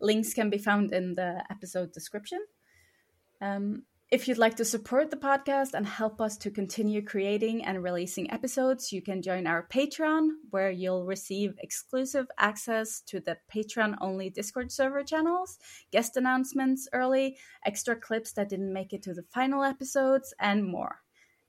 [0.00, 2.38] Links can be found in the episode description.
[3.40, 3.82] Um,
[4.14, 8.30] If you'd like to support the podcast and help us to continue creating and releasing
[8.30, 14.30] episodes, you can join our Patreon, where you'll receive exclusive access to the Patreon only
[14.30, 15.58] Discord server channels,
[15.90, 17.36] guest announcements early,
[17.66, 21.00] extra clips that didn't make it to the final episodes, and more.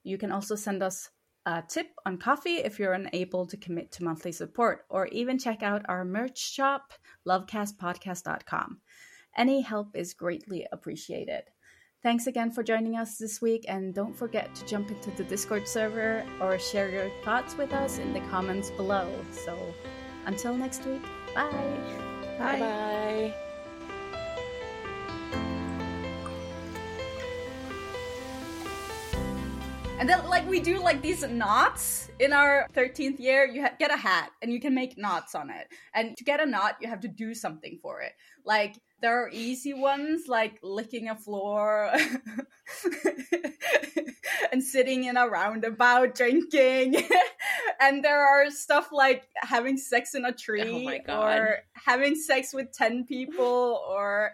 [0.01, 1.11] You can also send us
[1.45, 5.61] a tip on Ko-fi if you're unable to commit to monthly support, or even check
[5.61, 6.93] out our merch shop,
[7.27, 8.81] lovecastpodcast.com.
[9.37, 11.43] Any help is greatly appreciated.
[12.05, 15.67] Thanks again for joining us this week, and don't forget to jump into the Discord
[15.67, 19.11] server or share your thoughts with us in the comments below.
[19.31, 19.57] So
[20.27, 21.01] until next week,
[21.33, 21.49] bye.
[22.37, 23.33] Bye bye.
[29.97, 33.47] And then, like, we do like these knots in our 13th year.
[33.47, 35.67] You ha- get a hat and you can make knots on it.
[35.95, 38.11] And to get a knot, you have to do something for it.
[38.45, 41.91] Like, there are easy ones like licking a floor
[44.51, 46.95] and sitting in a roundabout drinking.
[47.81, 52.53] and there are stuff like having sex in a oh tree oh or having sex
[52.53, 54.31] with 10 people or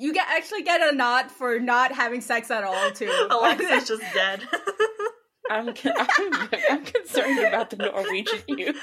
[0.00, 3.12] you get actually get a knot for not having sex at all too.
[3.30, 4.42] Alexa's just dead.
[5.50, 8.82] I'm, I'm, I'm concerned about the Norwegian youth.